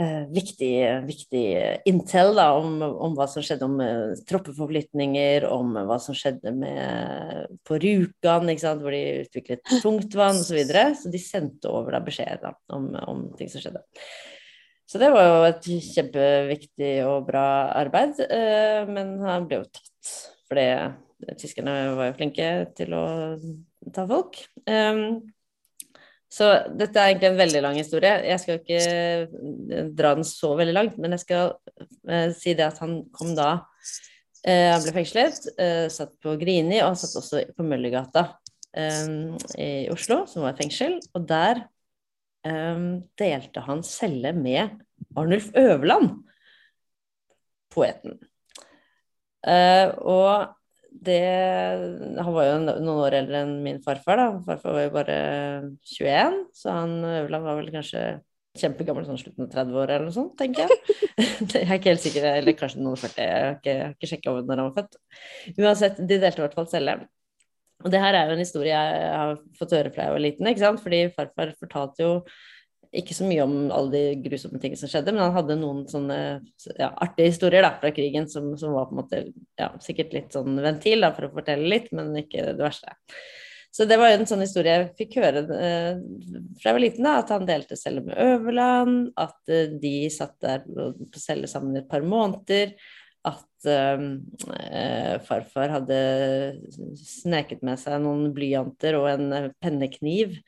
eh, 0.00 0.24
viktig, 0.32 0.72
viktig, 1.06 1.44
intel 1.88 2.34
da, 2.36 2.50
om, 2.58 2.78
om, 2.84 3.16
hva 3.16 3.28
som 3.30 3.44
skjedde 3.44 3.68
om 3.68 3.78
eh, 3.82 4.14
troppeforflytninger, 4.28 5.46
om 5.48 5.76
hva 5.88 5.98
som 6.02 6.16
skjedde 6.16 6.52
med, 6.56 7.56
på 7.66 7.80
Rjukan, 7.82 8.52
hvor 8.82 8.94
de 8.94 9.02
utviklet 9.24 9.64
tungtvann 9.82 10.40
osv. 10.40 10.50
Så, 10.50 10.58
videre. 10.58 10.86
så 10.98 11.12
de 11.12 11.22
sendte 11.22 11.72
over 11.72 11.96
da, 11.96 12.04
beskjed 12.04 12.44
da, 12.44 12.54
om, 12.76 12.90
om, 13.06 13.28
ting 13.38 13.52
som 13.52 13.64
skjedde. 13.64 13.84
Så 14.86 15.00
det 15.02 15.08
var 15.10 15.24
jo 15.26 15.38
et 15.48 15.64
kjempeviktig 15.82 16.92
og 17.08 17.24
bra 17.26 17.46
arbeid, 17.74 18.20
uh, 18.22 18.84
men 18.86 19.16
han 19.24 19.48
ble 19.48 19.64
jo 19.64 19.66
tatt. 19.66 20.12
For 20.46 21.34
tyskerne 21.40 21.72
var 21.98 22.12
jo 22.12 22.14
flinke 22.20 22.50
til 22.78 22.94
å 22.94 23.06
ta 23.94 24.06
folk. 24.08 24.38
Um, 24.66 25.20
så 26.32 26.48
dette 26.74 26.98
er 26.98 27.12
egentlig 27.12 27.30
en 27.30 27.38
veldig 27.38 27.62
lang 27.64 27.78
historie. 27.78 28.10
Jeg 28.26 28.42
skal 28.42 28.58
ikke 28.58 28.80
eh, 28.80 29.86
dra 29.96 30.12
den 30.18 30.26
så 30.26 30.52
veldig 30.58 30.74
langt, 30.74 30.98
men 31.00 31.14
jeg 31.14 31.22
skal 31.22 31.54
uh, 31.54 32.30
si 32.36 32.56
det 32.58 32.66
at 32.66 32.80
han 32.82 32.98
kom 33.14 33.32
da 33.38 33.50
uh, 33.62 34.68
Han 34.74 34.82
ble 34.82 34.94
fengslet, 34.98 35.38
uh, 35.60 35.86
satt 35.92 36.16
på 36.22 36.34
Grini 36.40 36.80
og 36.80 36.90
han 36.90 36.98
satt 37.00 37.16
også 37.22 37.46
på 37.54 37.66
Møllergata 37.66 38.28
i 38.76 39.86
Oslo, 39.88 40.26
som 40.28 40.42
var 40.44 40.52
et 40.52 40.58
fengsel. 40.60 40.98
Og 41.16 41.22
der 41.24 41.62
delte 43.16 43.62
han 43.64 43.78
celle 43.88 44.34
med 44.36 44.74
Arnulf 45.16 45.46
Øverland, 45.56 46.10
poeten. 47.72 48.18
og 50.04 50.55
det 51.06 51.20
Han 52.20 52.34
var 52.34 52.48
jo 52.48 52.56
noen 52.64 52.90
år 52.92 53.16
eldre 53.20 53.42
enn 53.44 53.56
min 53.64 53.82
farfar, 53.84 54.20
da. 54.20 54.28
Farfar 54.46 54.76
var 54.76 54.86
jo 54.86 54.94
bare 54.94 55.18
21, 55.96 56.40
så 56.56 56.78
han 56.80 56.96
Øverland 57.00 57.48
var 57.48 57.60
vel 57.60 57.72
kanskje 57.74 58.06
kjempegammel, 58.56 59.04
sånn 59.06 59.20
slutten 59.20 59.46
av 59.46 59.52
30-åra 59.52 59.96
eller 59.96 60.08
noe 60.08 60.16
sånt, 60.16 60.36
tenker 60.38 60.64
jeg. 60.64 60.96
jeg 61.52 61.66
er 61.66 61.76
ikke 61.76 61.92
helt 61.92 62.04
sikker, 62.04 62.28
eller 62.30 62.56
kanskje 62.58 62.82
noen 62.84 63.00
40, 63.00 63.20
jeg 63.20 63.44
har 63.44 63.58
ikke, 63.58 63.74
jeg 63.74 63.84
har 63.84 63.94
ikke 63.96 64.10
sjekka 64.12 64.34
når 64.38 64.62
han 64.62 64.70
var 64.70 64.76
født. 64.80 64.98
Uansett, 65.60 66.00
de 66.00 66.18
delte 66.22 66.40
i 66.40 66.44
hvert 66.46 66.56
fall 66.56 66.70
celle. 66.72 66.96
Og 67.84 67.92
det 67.92 68.00
her 68.00 68.16
er 68.16 68.30
jo 68.30 68.36
en 68.36 68.40
historie 68.40 68.72
jeg 68.72 69.08
har 69.12 69.34
fått 69.58 69.74
høre 69.76 69.92
fra 69.92 70.06
jeg 70.06 70.16
var 70.16 70.24
liten, 70.24 70.48
ikke 70.48 70.64
sant? 70.64 70.82
fordi 70.82 71.02
farfar 71.16 71.52
fortalte 71.60 72.06
jo 72.06 72.12
ikke 72.94 73.14
så 73.16 73.26
mye 73.28 73.44
om 73.44 73.54
alle 73.74 73.92
de 73.92 74.02
grusomme 74.26 74.60
tingene 74.62 74.78
som 74.80 74.90
skjedde, 74.90 75.14
men 75.14 75.24
han 75.24 75.34
hadde 75.36 75.56
noen 75.60 75.84
sånne 75.90 76.18
ja, 76.78 76.90
artige 76.90 77.32
historier 77.32 77.64
da, 77.66 77.72
fra 77.80 77.92
krigen 77.94 78.28
som, 78.30 78.52
som, 78.60 78.74
var 78.76 78.88
på 78.88 78.96
en 78.96 79.00
måte 79.00 79.22
ja, 79.58 79.72
sikkert 79.82 80.14
litt 80.16 80.36
sånn 80.36 80.58
ventil 80.62 81.06
da, 81.06 81.12
for 81.16 81.28
å 81.28 81.34
fortelle 81.34 81.70
litt, 81.72 81.90
men 81.96 82.14
ikke 82.22 82.52
det 82.52 82.62
verste. 82.62 82.94
Så 83.76 83.84
det 83.84 83.98
var 84.00 84.14
en 84.14 84.24
sånn 84.28 84.40
historie 84.40 84.72
jeg 84.72 84.92
fikk 84.96 85.18
høre 85.20 85.42
eh, 85.52 85.98
fra 86.56 86.70
jeg 86.70 86.76
var 86.78 86.80
liten, 86.80 87.04
da, 87.04 87.16
at 87.20 87.32
han 87.34 87.48
delte 87.48 87.76
celle 87.76 88.00
med 88.06 88.16
Øverland, 88.22 89.10
at 89.20 89.52
eh, 89.52 89.74
de 89.82 89.96
satt 90.12 90.38
der 90.44 90.62
på 90.64 91.20
celle 91.20 91.50
sammen 91.50 91.76
i 91.76 91.82
et 91.82 91.90
par 91.90 92.06
måneder, 92.06 92.72
at 93.26 93.68
eh, 93.68 95.18
farfar 95.26 95.74
hadde 95.74 95.98
sneket 97.02 97.64
med 97.66 97.80
seg 97.82 98.00
noen 98.04 98.30
blyanter 98.36 98.96
og 98.96 99.10
en 99.10 99.52
pennekniv. 99.60 100.38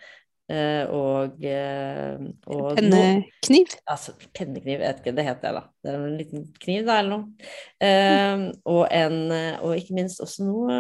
Eh, 0.49 0.89
og, 0.89 1.43
og 2.49 2.79
Pennekniv? 2.79 3.73
No, 3.75 3.85
altså, 3.93 4.15
pennekniv, 4.33 4.79
jeg 4.79 4.85
vet 4.85 5.03
ikke, 5.03 5.17
det 5.19 5.27
heter 5.27 5.51
jeg 5.51 5.59
da. 5.59 5.65
Det 5.85 5.93
er 5.93 5.99
en 6.01 6.19
liten 6.21 6.47
kniv, 6.65 6.85
da, 6.89 6.99
eller 7.03 7.17
noe. 7.17 7.49
og, 8.65 8.85
en, 8.89 9.19
og 9.61 9.75
ikke 9.77 9.99
minst 9.99 10.23
også 10.25 10.47
noe, 10.49 10.79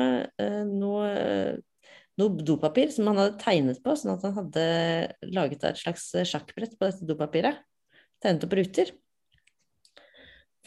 noe 0.72 1.10
noe 2.18 2.42
dopapir 2.42 2.90
som 2.90 3.06
han 3.10 3.20
hadde 3.20 3.38
tegnet 3.38 3.82
på, 3.84 3.94
sånn 3.94 4.16
at 4.16 4.24
han 4.26 4.34
hadde 4.40 4.64
laget 5.30 5.62
et 5.68 5.78
slags 5.78 6.08
sjakkbrett 6.26 6.74
på 6.74 6.88
dette 6.88 7.06
dopapiret. 7.06 7.60
Tegnet 8.22 8.46
opp 8.48 8.56
ruter. 8.58 8.90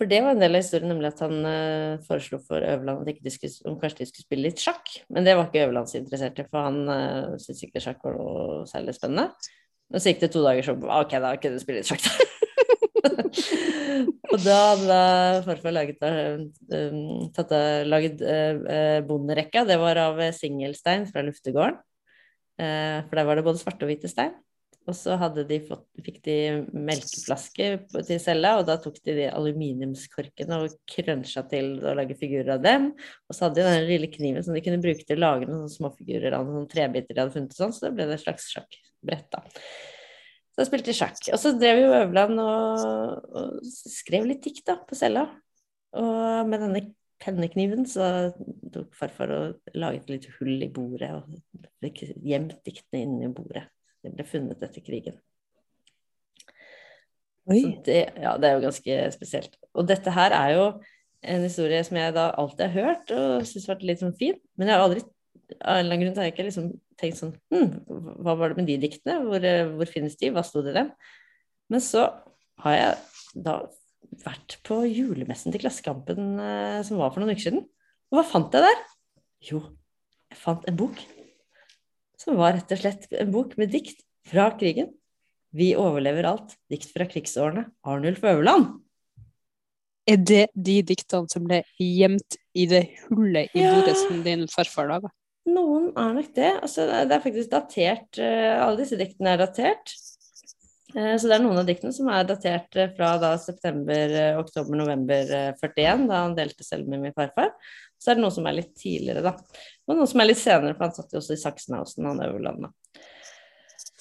For 0.02 0.10
det 0.10 0.18
var 0.26 0.34
en 0.34 0.42
del 0.42 0.58
av 0.58 0.64
historien, 0.64 0.90
nemlig 0.90 1.12
at 1.12 1.20
han 1.22 1.44
uh, 1.46 2.02
foreslo 2.08 2.40
for 2.42 2.64
Øverland 2.66 3.06
at 3.06 3.20
de 3.22 3.30
skulle, 3.30 3.54
om 3.70 3.76
kanskje 3.78 4.00
de 4.00 4.08
skulle 4.10 4.26
spille 4.26 4.48
litt 4.48 4.64
sjakk. 4.64 4.96
Men 5.14 5.28
det 5.28 5.36
var 5.38 5.46
ikke 5.46 5.62
Øverland 5.68 5.92
så 5.92 6.00
interessert 6.00 6.42
i, 6.42 6.46
for 6.50 6.66
han 6.66 6.80
uh, 6.90 7.36
syntes 7.38 7.62
ikke 7.68 7.84
sjakk 7.86 8.02
var 8.08 8.18
noe 8.18 8.64
særlig 8.66 8.96
spennende. 8.98 9.52
Men 9.94 10.02
så 10.02 10.10
gikk 10.10 10.24
det 10.24 10.32
to 10.34 10.42
dager, 10.42 10.66
så 10.66 10.74
OK, 10.74 11.14
da 11.22 11.36
kunne 11.38 11.60
du 11.60 11.62
spille 11.62 11.84
litt 11.84 11.92
sjakk, 11.92 12.02
da. 12.02 12.12
og 14.34 14.42
da 14.42 14.58
hadde 14.72 14.98
farfar 15.46 15.78
laget, 15.78 16.02
um, 16.10 17.30
tatt, 17.38 17.54
laget 17.86 18.26
uh, 18.26 19.06
bonderekka. 19.06 19.68
Det 19.70 19.78
var 19.86 20.02
av 20.02 20.26
singelstein 20.34 21.06
fra 21.14 21.22
luftegården. 21.30 21.78
Uh, 22.58 23.06
for 23.06 23.22
der 23.22 23.30
var 23.30 23.38
det 23.38 23.46
både 23.46 23.62
svarte 23.62 23.86
og 23.86 23.94
hvite 23.94 24.10
stein. 24.10 24.34
Og 24.90 24.96
så 24.98 25.14
de 25.38 25.60
fått, 25.68 25.84
fikk 26.02 26.18
de 26.26 26.36
melkeflaske 26.74 27.66
til 27.94 28.20
cella, 28.22 28.56
og 28.58 28.66
da 28.66 28.80
tok 28.82 28.98
de 29.06 29.14
de 29.20 29.28
aluminiumskorkene 29.30 30.58
og 30.64 30.74
krønsja 30.90 31.44
til 31.52 31.76
å 31.86 31.94
lage 31.98 32.18
figurer 32.18 32.56
av 32.56 32.64
dem. 32.64 32.88
Og 33.30 33.38
så 33.38 33.46
hadde 33.46 33.62
de 33.62 33.68
den 33.68 33.90
lille 33.90 34.10
kniven 34.10 34.42
som 34.46 34.58
de 34.58 34.64
kunne 34.66 34.82
bruke 34.82 35.06
til 35.06 35.20
å 35.20 35.22
lage 35.22 35.50
noen 35.50 35.70
småfigurer 35.70 36.34
av 36.34 36.50
noen 36.50 36.66
trebiter 36.72 37.14
de 37.14 37.22
hadde 37.22 37.36
funnet, 37.36 37.54
sånn, 37.58 37.76
så 37.76 37.86
da 37.88 37.92
ble 37.94 38.08
det 38.10 38.18
et 38.18 38.24
slags 38.24 38.48
sjakkbrett. 38.56 39.28
da. 39.36 39.44
Så 40.52 40.64
jeg 40.64 40.70
spilte 40.72 40.96
sjakk. 40.98 41.20
Og 41.30 41.40
så 41.40 41.52
drev 41.56 41.84
jo 41.84 41.92
Øverland 42.00 42.42
og, 42.44 43.28
og, 43.32 43.60
skrev 43.70 44.26
litt 44.28 44.42
dikt 44.48 44.66
da, 44.68 44.80
på 44.88 44.98
cella. 44.98 45.28
Og 46.02 46.50
med 46.50 46.66
denne 46.66 46.82
pennekniven 47.22 47.86
så 47.90 48.32
tok 48.74 48.98
farfar 48.98 49.36
og 49.36 49.78
laget 49.78 50.10
litt 50.10 50.26
hull 50.40 50.58
i 50.66 50.72
bordet 50.74 51.12
og 51.20 52.02
gjemt 52.26 52.58
diktene 52.66 53.06
inni 53.06 53.30
bordet. 53.30 53.68
Det 54.02 54.14
ble 54.16 54.26
funnet 54.28 54.64
etter 54.66 54.84
krigen. 54.86 55.20
Det, 57.52 58.02
ja, 58.22 58.36
det 58.38 58.48
er 58.48 58.58
jo 58.58 58.66
ganske 58.68 58.98
spesielt. 59.16 59.58
Og 59.76 59.88
dette 59.90 60.14
her 60.14 60.34
er 60.38 60.54
jo 60.56 60.66
en 61.22 61.44
historie 61.46 61.82
som 61.86 61.98
jeg 62.00 62.14
da 62.16 62.30
alltid 62.40 62.64
har 62.70 62.92
hørt 62.92 63.12
og 63.14 63.48
syns 63.50 63.68
har 63.68 63.76
vært 63.76 63.88
litt 63.90 64.02
sånn 64.02 64.16
fin, 64.18 64.38
men 64.58 64.70
jeg 64.70 64.78
har 64.78 64.86
aldri 64.86 65.04
av 65.60 65.76
en 65.76 65.84
eller 65.84 65.96
annen 65.96 66.04
grunn 66.06 66.18
har 66.18 66.28
jeg 66.28 66.34
ikke 66.36 66.48
liksom 66.48 66.68
tenkt 67.02 67.20
sånn 67.20 67.34
hm, 67.52 67.72
Hva 68.24 68.36
var 68.40 68.52
det 68.52 68.62
med 68.62 68.70
de 68.70 68.78
diktene? 68.86 69.18
Hvor, 69.28 69.46
hvor 69.76 69.92
finnes 69.92 70.16
de? 70.20 70.32
Hva 70.32 70.44
sto 70.48 70.64
det 70.64 70.72
i 70.72 70.78
dem? 70.80 70.92
Men 71.72 71.84
så 71.84 72.06
har 72.64 72.78
jeg 72.78 73.44
da 73.48 73.58
vært 74.24 74.58
på 74.68 74.82
julemessen 74.88 75.54
til 75.54 75.64
Klassekampen 75.64 76.40
eh, 76.40 76.80
som 76.88 77.00
var 77.00 77.14
for 77.14 77.24
noen 77.24 77.36
uker 77.36 77.48
siden. 77.50 77.66
Og 78.12 78.20
hva 78.20 78.26
fant 78.28 78.56
jeg 78.56 78.66
der? 78.66 78.82
Jo, 79.52 79.62
jeg 80.32 80.40
fant 80.40 80.68
en 80.68 80.80
bok. 80.80 81.00
Som 82.22 82.38
var 82.38 82.54
rett 82.58 82.74
og 82.76 82.82
slett 82.82 83.08
en 83.18 83.32
bok 83.34 83.56
med 83.58 83.72
dikt 83.74 84.04
fra 84.30 84.52
krigen. 84.58 84.92
Vi 85.52 85.74
overlever 85.80 86.28
alt. 86.30 86.54
Dikt 86.70 86.92
fra 86.94 87.08
krigsårene. 87.10 87.66
Arnulf 87.88 88.22
Øverland. 88.24 88.78
Er 90.10 90.22
det 90.22 90.46
de 90.54 90.78
diktene 90.86 91.30
som 91.32 91.44
ble 91.48 91.62
gjemt 91.82 92.38
i 92.58 92.68
det 92.70 92.84
hullet 93.10 93.52
i 93.56 93.64
ja. 93.64 93.74
bordet 93.76 93.98
som 94.00 94.22
din 94.26 94.48
farfar 94.52 94.90
laga? 94.90 95.12
Noen 95.50 95.90
er 95.98 96.16
nok 96.18 96.32
det. 96.38 96.54
Altså, 96.62 96.86
det 96.86 97.18
er 97.18 97.24
faktisk 97.24 97.52
datert 97.52 98.22
eh, 98.22 98.56
Alle 98.62 98.82
disse 98.84 98.98
diktene 99.00 99.34
er 99.34 99.42
datert. 99.42 99.94
Eh, 100.94 101.16
så 101.18 101.30
det 101.30 101.38
er 101.38 101.44
noen 101.44 101.62
av 101.62 101.70
diktene 101.70 101.94
som 101.96 102.10
er 102.14 102.28
datert 102.30 102.78
eh, 102.78 102.92
fra 102.98 103.16
da 103.22 103.34
september, 103.42 104.14
oktober, 104.42 104.78
november 104.78 105.34
41, 105.58 106.06
da 106.12 106.26
han 106.28 106.38
delte 106.38 106.68
selv 106.68 106.90
med 106.92 107.02
min 107.06 107.18
farfar. 107.18 107.54
Så 108.02 108.12
er 108.12 108.18
det 108.18 108.24
noe 108.24 108.34
som 108.34 108.48
er 108.50 108.58
litt 108.58 108.72
tidligere, 108.80 109.22
da. 109.22 109.36
Og 109.86 110.00
noe 110.00 110.10
som 110.10 110.24
er 110.24 110.32
litt 110.32 110.42
senere, 110.42 110.74
for 110.74 110.88
han 110.88 110.96
satt 110.96 111.14
jo 111.14 111.22
også 111.22 111.36
i 111.36 111.42
Sachsenhausen, 111.42 112.08
han 112.10 112.24
Øverland. 112.26 112.72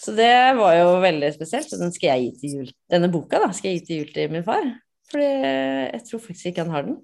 Så 0.00 0.14
det 0.16 0.32
var 0.56 0.74
jo 0.78 0.94
veldig 1.02 1.28
spesielt. 1.34 1.68
Så 1.68 1.76
den 1.80 1.92
skal 1.92 2.14
jeg 2.14 2.22
gi 2.22 2.32
til 2.40 2.56
jul. 2.56 2.72
Denne 2.88 3.10
boka 3.12 3.42
da, 3.42 3.50
skal 3.52 3.74
jeg 3.74 3.82
gi 3.82 3.86
til 3.86 4.00
jul 4.00 4.12
til 4.14 4.32
min 4.32 4.46
far. 4.46 4.64
For 5.10 5.20
jeg 5.20 6.00
tror 6.06 6.22
faktisk 6.24 6.52
ikke 6.52 6.64
han 6.64 6.72
har 6.72 6.86
den. 6.88 7.00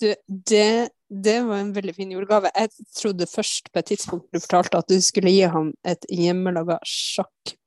Du, 0.00 0.08
det, 0.28 0.88
det, 1.08 1.36
var 1.44 1.60
en 1.60 1.74
veldig 1.76 1.94
fin 1.96 2.12
julegave. 2.12 2.52
Jeg 2.56 2.88
trodde 2.96 3.28
først 3.28 3.70
på 3.72 3.80
et 3.80 3.90
tidspunkt 3.92 4.28
du 4.32 4.40
fortalte 4.40 4.80
at 4.80 4.88
du 4.92 4.96
skulle 5.04 5.32
gi 5.32 5.44
ham 5.52 5.72
et 5.88 6.08
hjemmelaga 6.12 6.78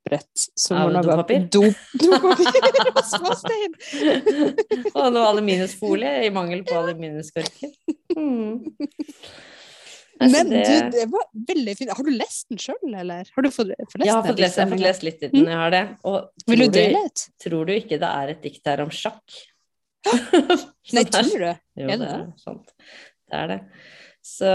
sjakkbrett 0.10 0.50
som 0.56 0.78
av 0.78 0.93
dopapir 1.04 1.48
og 2.93 3.04
småstein. 3.06 3.76
og 4.93 5.13
noe 5.13 5.28
aluminiumsfolie 5.34 6.26
i 6.26 6.32
mangel 6.34 6.63
på 6.63 6.78
aluminiumskorker. 6.78 7.72
Mm. 8.17 8.65
Altså, 10.19 10.34
Men 10.36 10.50
det... 10.50 10.63
du, 10.67 10.89
det 10.98 11.06
var 11.08 11.28
veldig 11.48 11.76
fint. 11.78 11.91
Har 11.95 12.04
du 12.04 12.12
lest 12.12 12.50
den 12.50 12.60
sjøl, 12.60 12.89
eller? 12.91 13.30
Har 13.36 13.45
du 13.45 13.52
fått, 13.52 13.69
fått 13.72 14.02
lest 14.02 14.10
jeg 14.10 14.15
har 14.15 14.26
fått 14.26 14.41
lest, 14.41 14.58
jeg 14.58 14.65
har 14.65 14.74
fått 14.74 14.84
lest 14.84 15.06
litt 15.08 15.24
i 15.24 15.30
den, 15.32 15.45
jeg 15.48 15.62
har 15.62 15.72
det. 15.72 15.86
Og 16.10 16.50
Vil 16.52 16.65
du 16.65 16.74
dele 16.76 17.06
et? 17.08 17.30
Tror 17.39 17.69
du 17.69 17.74
ikke 17.78 18.02
det 18.02 18.10
er 18.10 18.34
et 18.34 18.43
dikt 18.43 18.67
her 18.67 18.84
om 18.84 18.91
sjakk? 18.91 19.39
Nei, 20.95 21.06
tror 21.08 21.45
du? 21.45 21.50
Jo, 21.80 21.88
det 21.88 22.12
er 22.12 22.28
sant. 22.41 22.76
Det 23.30 23.39
er 23.39 23.50
det. 23.54 23.60
Så, 24.30 24.50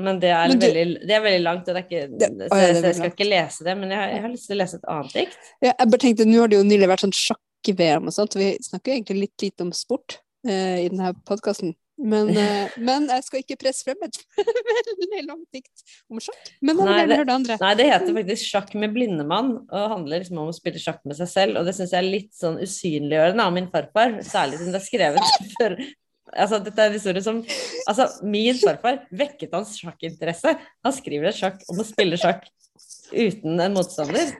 men 0.00 0.18
det 0.22 0.30
er, 0.34 0.52
du, 0.52 0.60
veldig, 0.60 1.06
det 1.08 1.14
er 1.16 1.22
veldig 1.24 1.44
langt, 1.44 1.68
og 1.68 1.76
det 1.76 1.80
er 1.80 1.86
ikke, 1.86 2.18
det, 2.20 2.28
så, 2.50 2.58
jeg, 2.60 2.74
så 2.76 2.88
jeg 2.90 2.98
skal 2.98 3.14
ikke 3.14 3.28
lese 3.30 3.66
det. 3.66 3.76
Men 3.80 3.94
jeg, 3.94 4.10
jeg, 4.12 4.24
har 4.26 4.34
lyst 4.34 4.50
til 4.50 4.56
å 4.56 4.60
lese 4.60 4.80
et 4.80 4.90
annet 4.94 5.16
dikt. 5.20 5.48
Ja, 5.64 5.70
jeg 5.72 5.94
bare 5.94 6.02
tenkte, 6.04 6.28
Nå 6.28 6.42
har 6.42 6.52
det 6.52 6.60
jo 6.60 6.66
nylig 6.66 6.90
vært 6.90 7.06
sånn 7.06 7.16
sjakk-VM 7.18 8.10
og 8.10 8.16
sånt, 8.16 8.36
vi 8.38 8.52
snakker 8.68 8.98
egentlig 8.98 9.24
litt 9.24 9.46
lite 9.46 9.66
om 9.66 9.72
sport 9.76 10.18
eh, 10.46 10.84
i 10.84 10.92
denne 10.92 11.14
podkasten. 11.28 11.74
Men, 11.96 12.30
eh, 12.42 12.76
men, 12.82 13.06
jeg 13.10 13.26
skal 13.26 13.42
ikke 13.42 13.58
presse 13.60 13.86
frem 13.86 14.06
et 14.06 14.20
veldig 15.00 15.24
langt 15.28 15.46
dikt 15.54 15.84
om 16.10 16.22
sjakk. 16.22 16.52
Men 16.64 16.80
nei, 16.82 17.00
det, 17.10 17.20
det, 17.30 17.58
nei, 17.62 17.74
det 17.78 17.88
heter 17.90 18.16
faktisk 18.18 18.48
'Sjakk 18.50 18.72
med 18.82 18.94
blindemann', 18.96 19.52
og 19.64 19.92
handler 19.94 20.24
liksom 20.24 20.42
om 20.42 20.50
å 20.50 20.56
spille 20.56 20.82
sjakk 20.82 21.02
med 21.06 21.18
seg 21.20 21.30
selv. 21.30 21.60
Og 21.60 21.68
det 21.68 21.76
syns 21.78 21.94
jeg 21.94 22.02
er 22.02 22.10
litt 22.10 22.32
sånn 22.36 22.58
usynliggjørende 22.62 23.46
av 23.46 23.54
min 23.54 23.70
farfar, 23.72 24.18
særlig 24.26 24.60
siden 24.60 24.74
det 24.74 24.82
er 24.82 24.88
skrevet 24.88 25.36
før 25.58 25.78
Altså, 26.34 26.60
dette 26.62 26.82
er 26.82 26.90
en 26.90 26.98
historie 26.98 27.24
som 27.24 27.40
Altså, 27.86 28.08
min 28.26 28.58
farfar 28.60 29.02
vekket 29.14 29.54
hans 29.54 29.74
sjakkinteresse. 29.80 30.54
Han 30.84 30.94
skriver 30.96 31.30
et 31.30 31.38
sjakk 31.38 31.64
om 31.70 31.80
å 31.80 31.86
spille 31.86 32.20
sjakk 32.20 32.46
uten 33.14 33.60
en 33.60 33.74
motstander. 33.76 34.34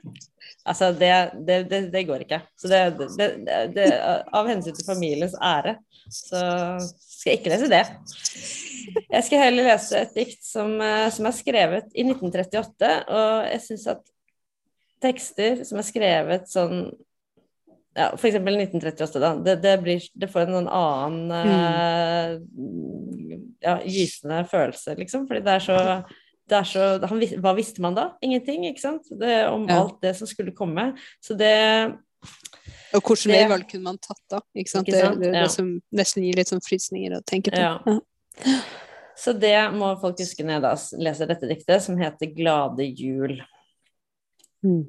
Altså, 0.64 0.90
det, 0.96 1.12
det, 1.46 1.58
det, 1.70 1.80
det 1.92 2.06
går 2.08 2.24
ikke. 2.24 2.40
Så 2.58 2.70
det, 2.72 3.88
Av 4.32 4.48
hensyn 4.48 4.76
til 4.76 4.86
familiens 4.86 5.36
ære 5.36 5.76
så 6.04 6.40
skal 6.80 7.30
jeg 7.30 7.40
ikke 7.40 7.52
lese 7.52 7.70
det. 7.72 7.84
Jeg 9.08 9.26
skal 9.26 9.40
heller 9.46 9.70
lese 9.70 10.00
et 10.04 10.16
dikt 10.16 10.42
som, 10.44 10.74
eh, 10.84 11.06
som 11.14 11.28
er 11.28 11.36
skrevet 11.36 11.94
i 11.96 12.04
1938, 12.04 12.90
og 13.08 13.46
jeg 13.48 13.62
syns 13.64 13.86
at 13.94 14.02
tekster 15.04 15.62
som 15.68 15.80
er 15.80 15.86
skrevet 15.88 16.48
sånn 16.50 16.86
ja, 17.94 18.10
f.eks. 18.14 18.36
1938, 18.36 19.22
da. 19.22 19.34
Det, 19.46 19.56
det, 19.62 19.74
blir, 19.82 20.06
det, 20.14 20.28
får 20.32 20.40
en 20.48 20.68
annen 20.68 21.30
mm. 21.30 22.40
uh, 22.58 23.38
ja, 23.62 23.78
gysende 23.86 24.44
følelse, 24.50 24.96
liksom. 24.98 25.28
Fordi 25.30 25.44
det 25.46 25.58
er 25.58 25.64
så, 25.64 25.76
det 26.50 26.58
er 26.58 26.66
så 26.68 26.88
han, 27.06 27.22
Hva 27.44 27.54
visste 27.56 27.84
man 27.84 27.96
da? 27.96 28.08
Ingenting, 28.24 28.66
ikke 28.70 28.82
sant? 28.82 29.06
Det, 29.10 29.36
om 29.50 29.68
ja. 29.70 29.82
alt 29.82 30.00
det 30.02 30.16
som 30.18 30.30
skulle 30.30 30.56
komme. 30.56 30.92
Så 31.22 31.38
det 31.38 31.54
og 32.94 33.02
hvilke 33.02 33.32
veivalg 33.32 33.66
kunne 33.68 33.88
man 33.88 33.98
tatt 33.98 34.22
da? 34.30 34.38
Ikke 34.54 34.70
sant? 34.70 34.88
Ikke 34.88 35.00
sant? 35.02 35.18
Det, 35.20 35.30
det, 35.32 35.40
det, 35.42 35.50
som 35.52 35.70
nesten 35.94 36.24
gir 36.24 36.38
litt 36.38 36.50
sånn 36.50 36.62
frysninger 36.64 37.16
å 37.16 37.22
tenke 37.26 37.50
på. 37.50 37.58
Ja. 37.58 37.78
Ja. 37.86 38.58
Så 39.18 39.34
det 39.38 39.56
må 39.74 39.92
folk 40.02 40.18
huske 40.22 40.46
når 40.46 40.56
jeg 40.56 40.64
da 40.64 40.74
leser 41.06 41.30
dette 41.30 41.50
diktet, 41.50 41.82
som 41.82 41.98
heter 41.98 42.30
'Glade 42.34 42.86
jul'. 42.86 43.38
Mm. 44.66 44.86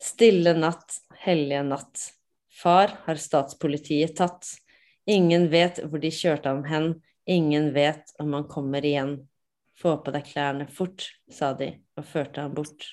Stille 0.00 0.54
natt, 0.58 0.98
hellige 1.24 1.62
natt. 1.66 2.04
Far 2.60 2.92
har 3.06 3.16
statspolitiet 3.16 4.18
tatt. 4.18 4.44
Ingen 5.08 5.48
vet 5.52 5.78
hvor 5.86 6.02
de 6.02 6.10
kjørte 6.12 6.50
ham 6.50 6.64
hen. 6.68 6.88
Ingen 7.24 7.70
vet 7.72 8.12
om 8.20 8.34
han 8.36 8.48
kommer 8.50 8.84
igjen. 8.84 9.14
Få 9.80 9.94
på 10.04 10.12
deg 10.12 10.26
klærne 10.28 10.66
fort, 10.68 11.06
sa 11.32 11.54
de 11.56 11.72
og 11.96 12.04
førte 12.04 12.44
ham 12.44 12.52
bort. 12.58 12.84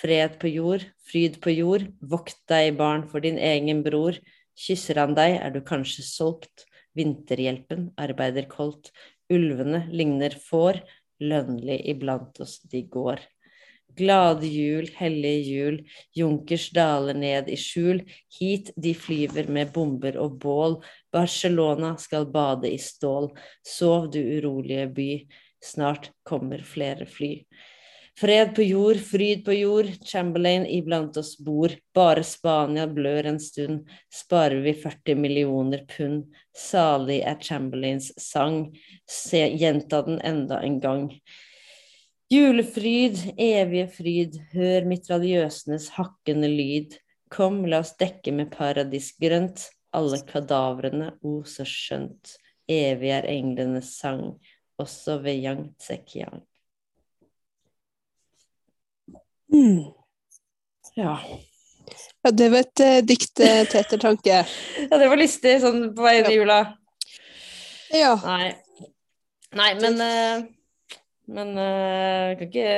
Fred 0.00 0.38
på 0.40 0.48
jord, 0.48 0.86
fryd 1.04 1.36
på 1.44 1.52
jord, 1.52 1.84
vokt 2.00 2.38
deg, 2.48 2.72
barn, 2.78 3.04
for 3.10 3.20
din 3.20 3.36
egen 3.36 3.82
bror. 3.84 4.16
Kysser 4.56 5.02
han 5.02 5.12
deg, 5.18 5.36
er 5.42 5.52
du 5.52 5.60
kanskje 5.66 6.06
solgt. 6.06 6.64
Vinterhjelpen 6.96 7.90
arbeider 8.00 8.48
koldt. 8.48 8.94
Ulvene 9.30 9.84
ligner 9.92 10.32
får, 10.48 10.80
lønnlig 11.20 11.82
iblant 11.92 12.40
oss 12.40 12.62
de 12.70 12.80
går. 12.88 13.20
Glade 13.96 14.46
jul, 14.46 14.88
hellige 14.96 15.40
jul, 15.40 15.78
junkers 16.16 16.68
daler 16.74 17.16
ned 17.18 17.48
i 17.50 17.56
skjul, 17.58 18.02
hit 18.38 18.70
de 18.76 18.94
flyver 18.94 19.50
med 19.50 19.72
bomber 19.74 20.18
og 20.20 20.38
bål, 20.42 20.78
Barcelona 21.12 21.96
skal 21.98 22.28
bade 22.30 22.70
i 22.70 22.78
stål, 22.78 23.30
sov 23.66 24.10
du 24.14 24.20
urolige 24.20 24.86
by, 24.94 25.10
snart 25.64 26.10
kommer 26.22 26.62
flere 26.64 27.06
fly. 27.06 27.34
Fred 28.20 28.54
på 28.54 28.62
jord, 28.62 28.98
fryd 29.00 29.44
på 29.44 29.54
jord, 29.56 29.86
Chamberlain 30.04 30.66
iblant 30.66 31.16
oss 31.16 31.38
bor, 31.40 31.72
bare 31.94 32.24
Spania 32.26 32.84
blør 32.90 33.30
en 33.30 33.38
stund, 33.40 33.86
sparer 34.12 34.60
vi 34.64 34.74
40 34.76 35.16
millioner 35.16 35.86
pund, 35.88 36.26
salig 36.56 37.22
er 37.24 37.38
Chamberlains 37.40 38.10
sang, 38.20 38.66
se, 39.08 39.46
gjenta 39.56 40.02
den 40.04 40.20
enda 40.20 40.60
en 40.66 40.80
gang. 40.82 41.06
Julefryd, 42.30 43.16
evige 43.42 43.88
fryd, 43.90 44.36
hør 44.52 44.84
mitraljøsenes 44.86 45.88
hakkende 45.96 46.46
lyd. 46.46 46.92
Kom, 47.30 47.64
la 47.66 47.80
oss 47.82 47.96
dekke 47.98 48.30
med 48.36 48.52
paradisgrønt, 48.54 49.64
alle 49.98 50.20
kadavrene, 50.28 51.08
o 51.26 51.40
så 51.42 51.66
skjønt. 51.66 52.36
Evig 52.70 53.10
er 53.16 53.26
englenes 53.32 53.96
sang, 53.98 54.36
også 54.78 55.16
ved 55.24 55.42
Yang 55.42 55.64
Tsekiang. 55.82 56.44
Mm. 59.50 59.90
Ja. 60.94 61.16
Ja, 62.22 62.30
det 62.30 62.48
var 62.54 62.62
et 62.62 62.84
uh, 62.86 63.00
dikt 63.10 63.42
uh, 63.42 63.64
til 63.66 63.80
ettertanke. 63.82 64.38
ja, 64.86 65.02
det 65.02 65.10
var 65.10 65.18
lystig 65.18 65.56
sånn 65.66 65.88
på 65.98 66.06
vei 66.06 66.20
inn 66.20 66.30
i 66.30 66.38
jula. 66.38 66.62
Ja. 67.90 68.14
Nei. 68.22 68.54
Nei, 69.58 69.70
men 69.82 69.98
uh, 69.98 70.48
Men 71.30 71.52
uh, 71.54 72.34
kan, 72.38 72.48
ikke, 72.48 72.68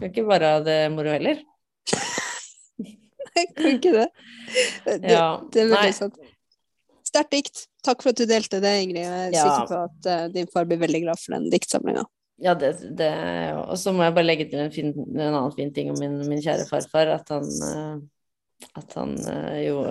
kan 0.00 0.10
ikke 0.10 0.26
bare 0.28 0.54
ha 0.56 0.62
det 0.64 0.78
moro 0.92 1.12
heller. 1.14 1.40
Jeg 3.32 3.48
kan 3.56 3.68
ikke 3.78 3.92
det. 3.94 4.08
Det, 4.84 5.12
Ja. 5.14 5.26
det 5.52 5.62
er 5.62 5.70
veldig 5.72 5.94
sant. 5.96 6.18
Sterkt 7.08 7.32
dikt. 7.32 7.62
Takk 7.84 8.04
for 8.04 8.12
at 8.12 8.20
du 8.20 8.26
delte 8.28 8.60
det, 8.62 8.72
Ingrid. 8.84 9.04
Jeg 9.06 9.28
er 9.28 9.36
Ja. 9.36 9.44
sikker 9.46 9.70
på 9.70 9.78
at 9.88 10.10
uh, 10.12 10.26
din 10.34 10.50
far 10.52 10.68
blir 10.68 10.80
veldig 10.82 11.02
glad 11.06 11.20
for 11.22 11.36
den 11.36 11.48
diktsamlinga. 11.52 12.04
Ja, 12.42 12.54
det, 12.58 12.74
det 12.98 13.12
Og 13.54 13.76
så 13.78 13.92
må 13.94 14.02
jeg 14.04 14.14
bare 14.16 14.26
legge 14.26 14.48
til 14.50 14.60
en, 14.60 14.72
fin, 14.74 14.92
en 14.92 15.20
annen 15.30 15.54
fin 15.56 15.72
ting 15.72 15.92
om 15.92 15.98
min, 16.00 16.18
min 16.28 16.42
kjære 16.42 16.68
farfar. 16.68 17.14
At 17.14 17.32
han, 17.32 17.48
eh, 17.68 18.68
at 18.76 18.94
han 18.98 19.16
jo 19.62 19.82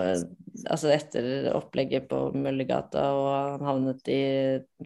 Altså 0.68 0.92
etter 0.92 1.48
opplegget 1.56 2.10
på 2.12 2.18
Møllergata 2.36 3.06
og 3.16 3.28
han 3.34 3.64
havnet 3.66 4.10
i 4.12 4.20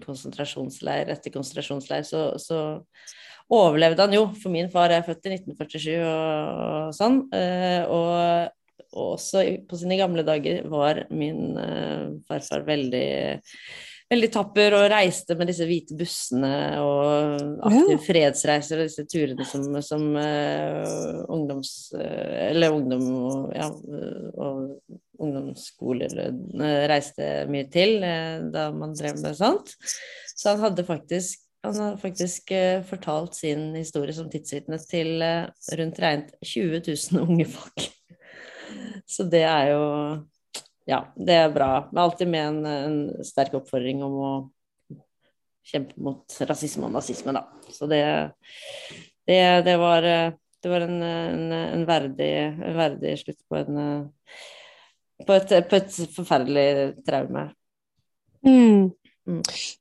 konsentrasjonsleir 0.06 1.10
etter 1.10 1.34
konsentrasjonsleir, 1.34 2.06
så, 2.06 2.28
så 2.38 2.60
overlevde 3.54 4.06
han 4.08 4.14
jo. 4.18 4.28
For 4.42 4.54
min 4.54 4.70
far 4.74 4.94
er 4.96 5.06
født 5.06 5.28
i 5.30 5.36
1947 5.38 5.98
og, 6.04 6.94
sånn. 6.98 7.20
eh, 7.36 7.84
Og, 7.86 8.54
og 8.96 9.10
også 9.18 9.44
på 9.68 9.78
sine 9.82 9.98
gamle 10.00 10.24
dager 10.28 10.64
var 10.72 11.06
min 11.12 11.58
eh, 11.60 12.08
farfar 12.30 12.66
veldig 12.68 13.08
veldig 14.06 14.28
tapper 14.30 14.76
og 14.78 14.84
reiste 14.92 15.34
med 15.34 15.50
disse 15.50 15.66
hvite 15.66 15.96
bussene 15.98 16.52
og 16.78 17.40
aktive 17.66 17.96
Ja. 17.96 18.02
fredsreiser 18.06 18.84
og 18.84 18.86
disse 18.86 19.06
turene 19.10 19.48
som, 19.50 19.64
som 19.82 20.04
uh, 20.14 21.24
ungdoms... 21.34 21.72
Uh, 21.90 22.52
eller 22.52 22.76
ungdom 22.76 23.08
og, 23.18 23.48
ja, 23.58 23.66
og 23.66 24.78
ungdomsskoler 25.18 26.14
uh, 26.22 26.86
reiste 26.92 27.32
mye 27.50 27.66
til 27.74 27.98
da 28.54 28.68
man 28.78 28.94
drev 28.94 29.18
med 29.24 29.40
sånt. 29.42 29.74
Så 30.38 30.54
han 30.54 30.62
hadde 30.68 30.86
faktisk 30.86 31.42
han 31.66 31.80
har 31.82 31.98
faktisk 31.98 32.52
eh, 32.52 32.84
fortalt 32.86 33.36
sin 33.36 33.74
historie 33.76 34.14
som 34.14 34.30
tidsvitne 34.32 34.80
til 34.86 35.22
eh, 35.26 35.48
rundt 35.80 36.00
regnet 36.02 36.34
20 36.46 36.82
000 36.88 37.26
unge 37.26 37.48
folk. 37.50 37.86
Så 39.16 39.26
det 39.30 39.44
er 39.48 39.72
jo 39.74 39.84
ja, 40.86 41.02
det 41.18 41.34
er 41.34 41.54
bra. 41.54 41.70
Men 41.92 42.04
alltid 42.04 42.30
med 42.30 42.48
en, 42.48 42.66
en 42.66 43.26
sterk 43.26 43.56
oppfordring 43.58 44.04
om 44.06 44.18
å 44.22 44.34
kjempe 45.66 45.98
mot 45.98 46.38
rasisme 46.46 46.86
og 46.86 46.94
nazisme, 46.94 47.34
da. 47.34 47.42
Så 47.74 47.90
det, 47.90 48.02
det, 49.26 49.40
det 49.66 49.78
var, 49.82 50.06
eh, 50.06 50.36
det 50.62 50.72
var 50.72 50.86
en, 50.86 51.02
en, 51.02 51.56
en, 51.58 51.88
verdig, 51.90 52.32
en 52.54 52.78
verdig 52.78 53.16
slutt 53.24 53.42
på 53.50 53.64
en 53.64 53.80
på 55.26 55.32
et, 55.32 55.52
på 55.70 55.78
et 55.80 55.98
forferdelig 56.12 56.68
traume. 57.08 57.48
Mm. 58.46 58.92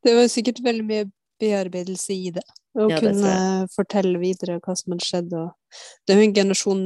Det 0.04 0.14
var 0.14 0.28
sikkert 0.30 0.62
veldig 0.64 0.84
mye 0.88 1.06
bearbeidelse 1.44 2.16
i 2.16 2.32
det. 2.34 2.44
Og 2.74 2.90
Ja, 2.90 2.98
det 2.98 3.12
kunne 3.12 3.68
fortelle 3.70 4.18
videre 4.18 4.58
hva 4.64 4.74
som 4.74 4.96
hadde 4.96 5.06
skjedd. 5.06 5.30
Det 5.30 6.14
er 6.14 6.18
jo 6.18 6.26
en 6.26 6.36
generasjon, 6.40 6.84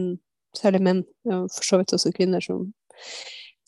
særlig 0.58 0.84
menn, 0.84 1.02
og 1.30 1.48
for 1.54 1.64
så 1.64 1.78
vidt 1.80 1.94
også 1.96 2.12
kvinner, 2.16 2.44
som, 2.44 2.66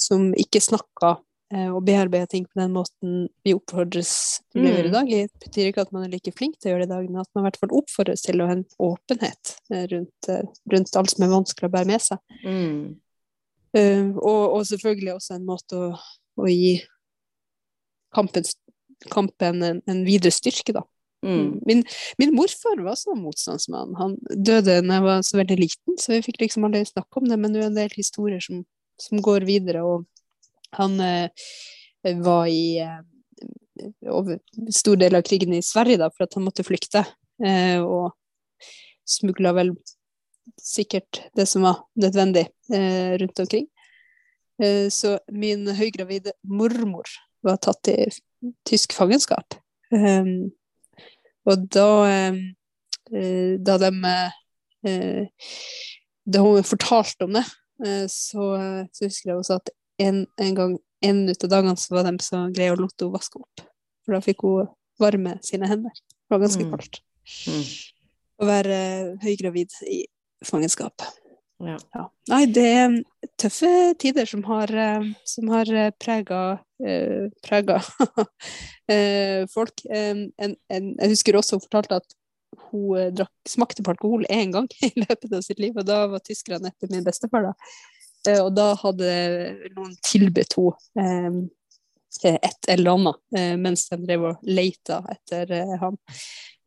som 0.00 0.31
ikke 0.37 0.61
snakka 0.64 1.14
eh, 1.55 1.68
og 1.70 1.81
bearbeider 1.87 2.29
ting 2.31 2.44
på 2.48 2.61
den 2.61 2.74
måten 2.76 3.22
vi 3.46 3.55
oppfordres 3.57 4.12
til 4.53 4.66
å 4.66 4.68
gjøre 4.68 4.85
i 4.85 4.90
Mm. 4.90 4.94
dag. 4.98 5.11
Det 5.11 5.46
betyr 5.46 5.70
ikke 5.70 5.85
at 5.87 5.92
man 5.96 6.05
er 6.05 6.12
like 6.12 6.33
flink 6.37 6.59
til 6.59 6.70
å 6.70 6.74
gjøre 6.74 6.85
det 6.87 6.90
i 6.90 6.94
dag, 6.94 7.09
men 7.11 7.20
at 7.22 7.31
man 7.35 7.44
i 7.44 7.46
hvert 7.48 7.61
fall 7.62 7.76
oppfordres 7.81 8.24
til 8.26 8.40
å 8.40 8.48
ha 8.50 8.57
en 8.59 8.64
åpenhet 8.81 9.55
eh, 9.72 9.87
rundt, 9.94 10.29
eh, 10.29 10.44
rundt 10.72 10.96
alt 11.00 11.14
som 11.14 11.24
er 11.24 11.33
vanskelig 11.37 11.70
å 11.70 11.74
bære 11.76 11.90
med 11.92 12.05
seg. 12.05 12.18
Mm. 12.44 13.00
Uh, 13.70 14.16
og, 14.18 14.42
og 14.57 14.64
selvfølgelig 14.66 15.12
også 15.14 15.37
en 15.37 15.44
måte 15.46 15.76
å, 15.79 15.90
å 16.42 16.48
gi 16.50 16.81
kampen, 18.16 18.42
kampen 19.12 19.62
en, 19.62 19.82
en 19.88 20.02
videre 20.04 20.34
styrke, 20.34 20.74
da. 20.76 20.84
Mm. 21.26 21.60
Min, 21.68 21.82
min 22.16 22.32
morfar 22.32 22.80
var 22.84 22.96
sånn 22.96 23.20
motstandsmann. 23.20 23.92
Han 23.98 24.16
døde 24.32 24.78
da 24.80 24.96
jeg 24.96 25.04
var 25.04 25.24
så 25.26 25.40
veldig 25.40 25.58
liten, 25.60 25.98
så 26.00 26.14
vi 26.14 26.22
fikk 26.24 26.40
liksom 26.44 26.64
aldri 26.68 26.86
snakke 26.88 27.20
om 27.20 27.28
det, 27.28 27.38
men 27.40 27.52
det 27.52 27.62
er 27.62 27.68
en 27.68 27.80
del 27.80 27.92
historier 27.96 28.40
som, 28.44 28.62
som 29.00 29.20
går 29.24 29.44
videre. 29.48 29.84
Og 29.84 30.06
han 30.78 30.96
eh, 31.04 31.50
var 32.24 32.48
i 32.48 32.80
eh, 32.80 33.00
over 34.08 34.40
stor 34.72 35.00
del 35.00 35.16
av 35.18 35.24
krigen 35.26 35.52
i 35.56 35.64
Sverige 35.64 36.00
da, 36.00 36.10
for 36.12 36.26
at 36.26 36.36
han 36.36 36.46
måtte 36.46 36.64
flykte, 36.66 37.04
eh, 37.44 37.80
og 37.80 38.12
smugla 39.08 39.52
vel 39.56 39.74
sikkert 40.60 41.22
det 41.36 41.46
som 41.48 41.64
var 41.66 41.84
nødvendig 42.00 42.46
eh, 42.72 43.16
rundt 43.20 43.44
omkring. 43.44 43.68
Eh, 44.62 44.88
så 44.92 45.18
min 45.32 45.68
høygravide 45.76 46.34
mormor 46.42 47.08
var 47.46 47.61
tatt 47.62 47.88
i 47.92 47.96
tysk 48.68 48.94
fangenskap. 48.96 49.57
Um, 49.92 50.50
og 51.48 51.64
da, 51.72 51.88
eh, 52.09 52.37
eh, 53.16 53.55
da 53.59 53.74
de 53.81 53.90
uh, 54.87 55.26
Da 56.31 56.42
hun 56.44 56.62
fortalte 56.62 57.26
om 57.26 57.35
det, 57.35 57.44
uh, 57.85 58.07
så, 58.07 58.44
så 58.92 59.09
husker 59.09 59.33
jeg 59.33 59.40
også 59.40 59.59
at 59.59 59.72
en, 60.00 60.26
en 60.40 60.55
gang 60.57 60.76
en 61.05 61.24
ut 61.29 61.44
av 61.44 61.50
dagene 61.50 61.76
så 61.81 61.96
var 61.96 62.07
de 62.07 62.14
så 62.22 62.44
greie 62.55 62.72
å 62.72 62.79
lot 62.79 62.94
henne 63.00 63.16
vaske 63.16 63.40
opp. 63.40 63.64
For 64.05 64.14
da 64.14 64.20
fikk 64.24 64.44
hun 64.44 64.68
varme 65.00 65.38
sine 65.44 65.68
hender. 65.68 65.92
Det 65.96 66.35
var 66.35 66.42
ganske 66.44 66.64
Mm. 66.64 66.70
kaldt 66.74 67.00
Mm. 67.46 67.64
å 68.40 68.46
være 68.48 68.76
høygravid 69.22 69.74
i 69.87 70.07
fangenskap. 70.44 71.03
Ja. 71.61 71.77
Ja. 71.94 72.07
Nei, 72.31 72.44
det 72.49 72.64
er 72.64 72.94
tøffe 73.40 73.70
tider 74.01 74.29
som 74.29 74.42
har, 74.49 74.70
eh, 74.73 75.11
som 75.29 75.51
har 75.53 75.68
eh, 75.75 75.90
prega, 76.01 76.40
eh, 78.94 79.44
folk. 79.53 79.85
En, 79.85 80.25
en, 80.40 80.57
jeg 80.70 81.12
husker 81.12 81.37
også 81.37 81.59
hun 81.59 81.66
fortalte 81.66 82.01
at 82.01 82.16
hun 82.70 83.12
drakk, 83.16 83.33
smakte 83.49 83.85
på 83.85 83.92
alkohol 83.92 84.25
én 84.33 84.55
gang 84.55 84.68
i 84.88 84.92
løpet 84.96 85.37
av 85.37 85.44
sitt 85.44 85.61
liv, 85.61 85.77
og 85.77 85.88
da 85.88 86.07
var 86.11 86.25
tyskerne 86.25 86.73
etter 86.73 86.92
min 86.92 87.07
bestefar. 87.07 87.51
da. 87.51 87.55
Og 88.40 88.51
da 88.53 88.73
hadde 88.77 89.12
noen 89.77 89.94
tilbudt 90.05 90.59
henne 90.99 91.49
et 92.27 92.66
eller 92.68 92.99
annet 92.99 93.57
mens 93.62 93.87
de 93.88 93.96
drev 94.03 94.27
og 94.33 94.42
leita 94.44 94.99
etter 95.09 95.55
ham. 95.81 95.96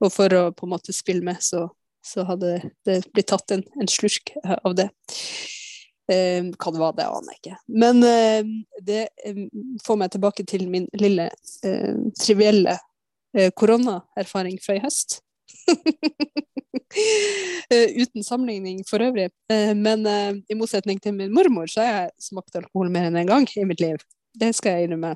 Og 0.01 0.09
for 0.09 0.33
å 0.33 0.47
på 0.55 0.65
en 0.65 0.73
måte 0.73 0.95
spille 0.95 1.21
med, 1.25 1.43
så, 1.45 1.67
så 2.03 2.25
hadde 2.27 2.57
det 2.87 3.01
blitt 3.13 3.29
tatt 3.31 3.53
en, 3.55 3.63
en 3.79 3.89
slurk 3.89 4.33
av 4.43 4.75
det. 4.75 4.89
Eh, 6.11 6.43
det 6.43 6.79
var, 6.79 6.95
det 6.97 7.07
aner 7.07 7.35
jeg 7.35 7.41
ikke. 7.41 7.59
Men 7.83 8.03
eh, 8.07 8.41
det 8.83 9.03
eh, 9.25 9.43
får 9.85 9.99
meg 10.01 10.11
tilbake 10.15 10.45
til 10.49 10.67
min 10.71 10.89
lille 10.99 11.29
eh, 11.65 11.93
trivielle 12.19 12.79
koronaerfaring 13.57 14.59
fra 14.61 14.75
i 14.77 14.83
høst. 14.83 15.23
Eh, 17.73 17.89
uten 18.03 18.23
sammenligning 18.23 18.83
for 18.85 19.01
øvrig. 19.01 19.31
Eh, 19.51 19.71
men 19.75 20.05
eh, 20.05 20.35
i 20.49 20.55
motsetning 20.57 20.99
til 21.01 21.15
min 21.17 21.33
mormor, 21.33 21.65
så 21.65 21.81
har 21.81 21.87
jeg 21.87 22.11
smakt 22.21 22.55
alkohol 22.59 22.91
mer 22.93 23.07
enn 23.07 23.17
én 23.17 23.23
en 23.23 23.31
gang 23.31 23.47
i 23.57 23.65
mitt 23.65 23.81
liv. 23.81 24.03
Det 24.37 24.51
skal 24.53 24.77
jeg 24.77 24.87
innrømme. 24.87 25.15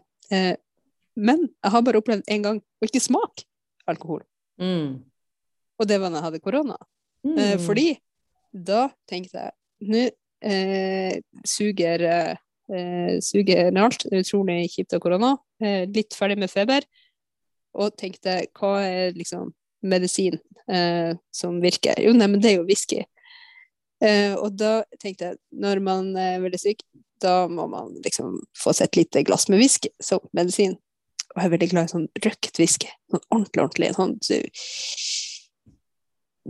Men 1.17 1.43
jeg 1.45 1.73
har 1.73 1.83
bare 1.85 2.01
opplevd 2.01 2.25
én 2.33 2.45
gang 2.45 2.57
å 2.57 2.87
ikke 2.87 3.03
smake 3.03 3.45
alkohol. 3.89 4.23
Mm. 4.61 5.05
Og 5.79 5.87
det 5.89 5.99
var 6.01 6.09
da 6.09 6.19
jeg 6.21 6.27
hadde 6.29 6.43
korona. 6.43 6.77
Eh, 7.25 7.55
Mm. 7.57 7.59
fordi 7.65 7.87
da 8.53 8.89
tenkte 9.09 9.39
jeg 9.41 9.51
nå 9.91 10.03
eh, 10.41 11.19
suger 11.45 12.03
eh, 12.07 13.19
suger 13.21 13.71
alt. 13.77 14.05
Utrolig 14.11 14.69
kjipt 14.73 14.93
av 14.93 14.99
korona. 15.03 15.35
Eh, 15.61 15.85
litt 15.89 16.13
ferdig 16.15 16.37
med 16.37 16.49
feber. 16.49 16.85
Og 17.77 17.95
tenkte 17.97 18.39
hva 18.57 18.79
er 18.85 19.11
liksom 19.17 19.51
medisin 19.83 20.39
eh, 20.69 21.13
som 21.31 21.59
virker? 21.61 21.99
Jo, 22.01 22.13
nei, 22.13 22.27
men 22.27 22.39
det 22.41 22.51
er 22.53 22.57
jo 22.61 22.65
whisky. 22.69 23.03
Eh, 24.01 24.33
og 24.37 24.55
da 24.57 24.83
tenkte 25.01 25.31
jeg 25.31 25.37
når 25.51 25.81
man 25.81 26.15
er 26.17 26.39
veldig 26.39 26.59
syk, 26.61 26.83
da 27.21 27.47
må 27.49 27.67
man 27.69 27.95
liksom 28.05 28.35
få 28.57 28.73
seg 28.77 28.87
et 28.91 28.97
lite 29.01 29.23
glass 29.25 29.47
med 29.49 29.57
whisky 29.59 29.89
som 30.01 30.19
medisin. 30.37 30.77
Og 31.33 31.41
jeg 31.41 31.45
er 31.49 31.53
veldig 31.57 31.69
glad 31.71 31.89
i 31.89 31.93
sånn 31.93 32.07
røkt 32.23 32.59
whisky. 32.61 32.89
Sånn 33.11 33.23
ordentlig, 33.33 33.63
ordentlig. 33.63 33.89
Sånn, 33.97 34.17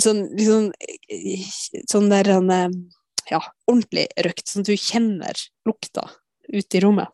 sånn 0.03 0.23
liksom 0.38 0.71
Sånn 1.89 2.10
der 2.12 2.29
eh, 2.36 2.77
Ja, 3.31 3.41
ordentlig 3.67 4.07
røkt. 4.23 4.47
Sånn 4.47 4.63
at 4.65 4.71
du 4.71 4.77
kjenner 4.79 5.43
lukta 5.67 6.07
ute 6.47 6.79
i 6.79 6.81
rommet. 6.83 7.12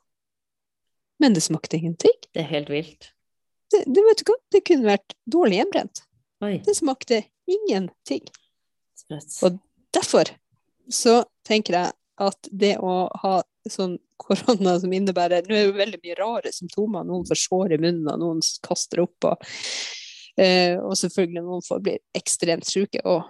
Men 1.22 1.34
det 1.34 1.42
smakte 1.46 1.80
ingenting. 1.80 2.16
Det 2.34 2.44
er 2.44 2.50
helt 2.52 2.70
vilt. 2.70 3.12
Det, 3.72 3.84
det, 3.88 4.04
vet 4.06 4.22
du 4.22 4.30
hva? 4.30 4.38
det 4.54 4.62
kunne 4.68 4.90
vært 4.92 5.16
dårlig 5.26 5.62
hjemmebrent. 5.62 6.04
Oi, 6.44 6.58
Det 6.66 6.76
smakte 6.78 7.24
ingenting. 7.50 8.26
sprøtt. 9.00 9.38
Og 9.48 9.60
Derfor 9.94 10.30
så 10.90 11.20
tenker 11.46 11.78
jeg 11.78 11.94
at 12.24 12.48
det 12.52 12.76
å 12.82 13.08
ha 13.24 13.36
sånn 13.70 13.98
korona 14.22 14.76
som 14.82 14.94
innebærer 14.94 15.46
Nå 15.48 15.56
er 15.56 15.60
det 15.62 15.68
jo 15.68 15.76
veldig 15.78 16.00
mye 16.04 16.18
rare 16.20 16.54
symptomer. 16.54 17.06
Noen 17.08 17.26
får 17.30 17.40
sår 17.44 17.76
i 17.76 17.82
munnen, 17.82 18.10
og 18.12 18.20
noen 18.22 18.42
kaster 18.66 19.04
opp. 19.06 19.30
Og, 19.30 19.46
og 20.40 20.96
selvfølgelig 20.98 21.44
noen 21.46 21.62
får 21.66 21.82
bli 21.86 21.98
ekstremt 22.18 22.66
syke, 22.66 23.02
og 23.06 23.22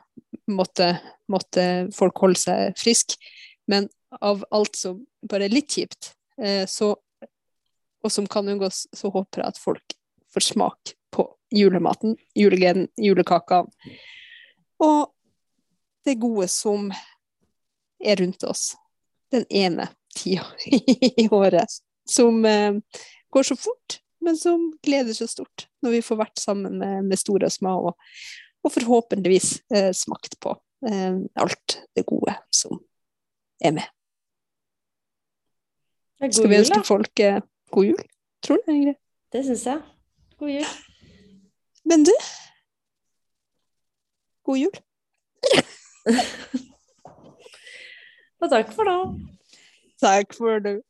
måtte, 0.51 0.93
måtte 1.31 1.65
folk 1.95 2.21
holde 2.23 2.39
seg 2.39 2.77
friske. 2.79 3.17
Men 3.67 3.89
av 4.21 4.43
alt 4.51 4.75
som 4.75 5.01
bare 5.29 5.47
er 5.47 5.55
litt 5.55 5.71
kjipt, 5.73 6.13
eh, 6.41 6.65
så, 6.69 6.93
og 8.03 8.11
som 8.11 8.27
kan 8.27 8.49
unngås, 8.49 8.85
så 8.93 9.11
håper 9.13 9.43
jeg 9.43 9.53
at 9.53 9.61
folk 9.61 9.95
får 10.33 10.47
smak 10.51 10.93
på 11.13 11.27
julematen, 11.53 12.17
julegleden, 12.35 12.87
julekakene. 12.97 13.71
Og 14.83 15.13
det 16.03 16.19
gode 16.19 16.49
som 16.51 16.89
er 18.03 18.19
rundt 18.19 18.43
oss 18.43 18.73
den 19.31 19.45
ene 19.49 19.87
tida 20.13 20.45
i 21.23 21.27
året, 21.31 21.79
som 22.09 22.43
eh, 22.45 22.79
går 23.33 23.47
så 23.47 23.57
fort, 23.57 24.02
men 24.23 24.37
som 24.39 24.69
gleder 24.85 25.15
seg 25.17 25.29
stort 25.31 25.67
når 25.83 25.97
vi 25.97 26.05
får 26.05 26.21
vært 26.23 26.41
sammen 26.41 26.79
med, 26.81 27.09
med 27.09 27.19
store 27.19 27.49
og 27.49 27.55
små, 27.55 27.73
og, 27.89 27.93
og 28.63 28.73
forhåpentligvis 28.73 29.49
eh, 29.75 29.91
smakt 29.97 30.39
på 30.43 30.55
eh, 30.87 31.19
alt 31.43 31.77
det 31.97 32.05
gode 32.09 32.35
som 32.55 32.79
er 33.63 33.75
med. 33.79 33.87
Er 36.23 36.31
Skal 36.31 36.49
vi 36.49 36.61
ønske 36.61 36.83
folk 36.87 37.19
eh, 37.19 37.41
god 37.75 37.85
jul? 37.91 38.03
Tror 38.43 38.59
du 38.59 38.63
det, 38.67 38.75
Ingrid? 38.75 38.99
Det 39.33 39.45
syns 39.45 39.65
jeg. 39.67 39.81
God 40.39 40.49
jul. 40.49 40.71
Men 41.83 42.03
du, 42.07 42.15
god 44.47 44.57
jul. 44.57 44.75
Og 48.43 48.49
takk 48.51 48.71
for 48.75 48.83
nå. 48.87 48.97
Takk 50.03 50.33
for 50.35 50.59
det. 50.59 50.81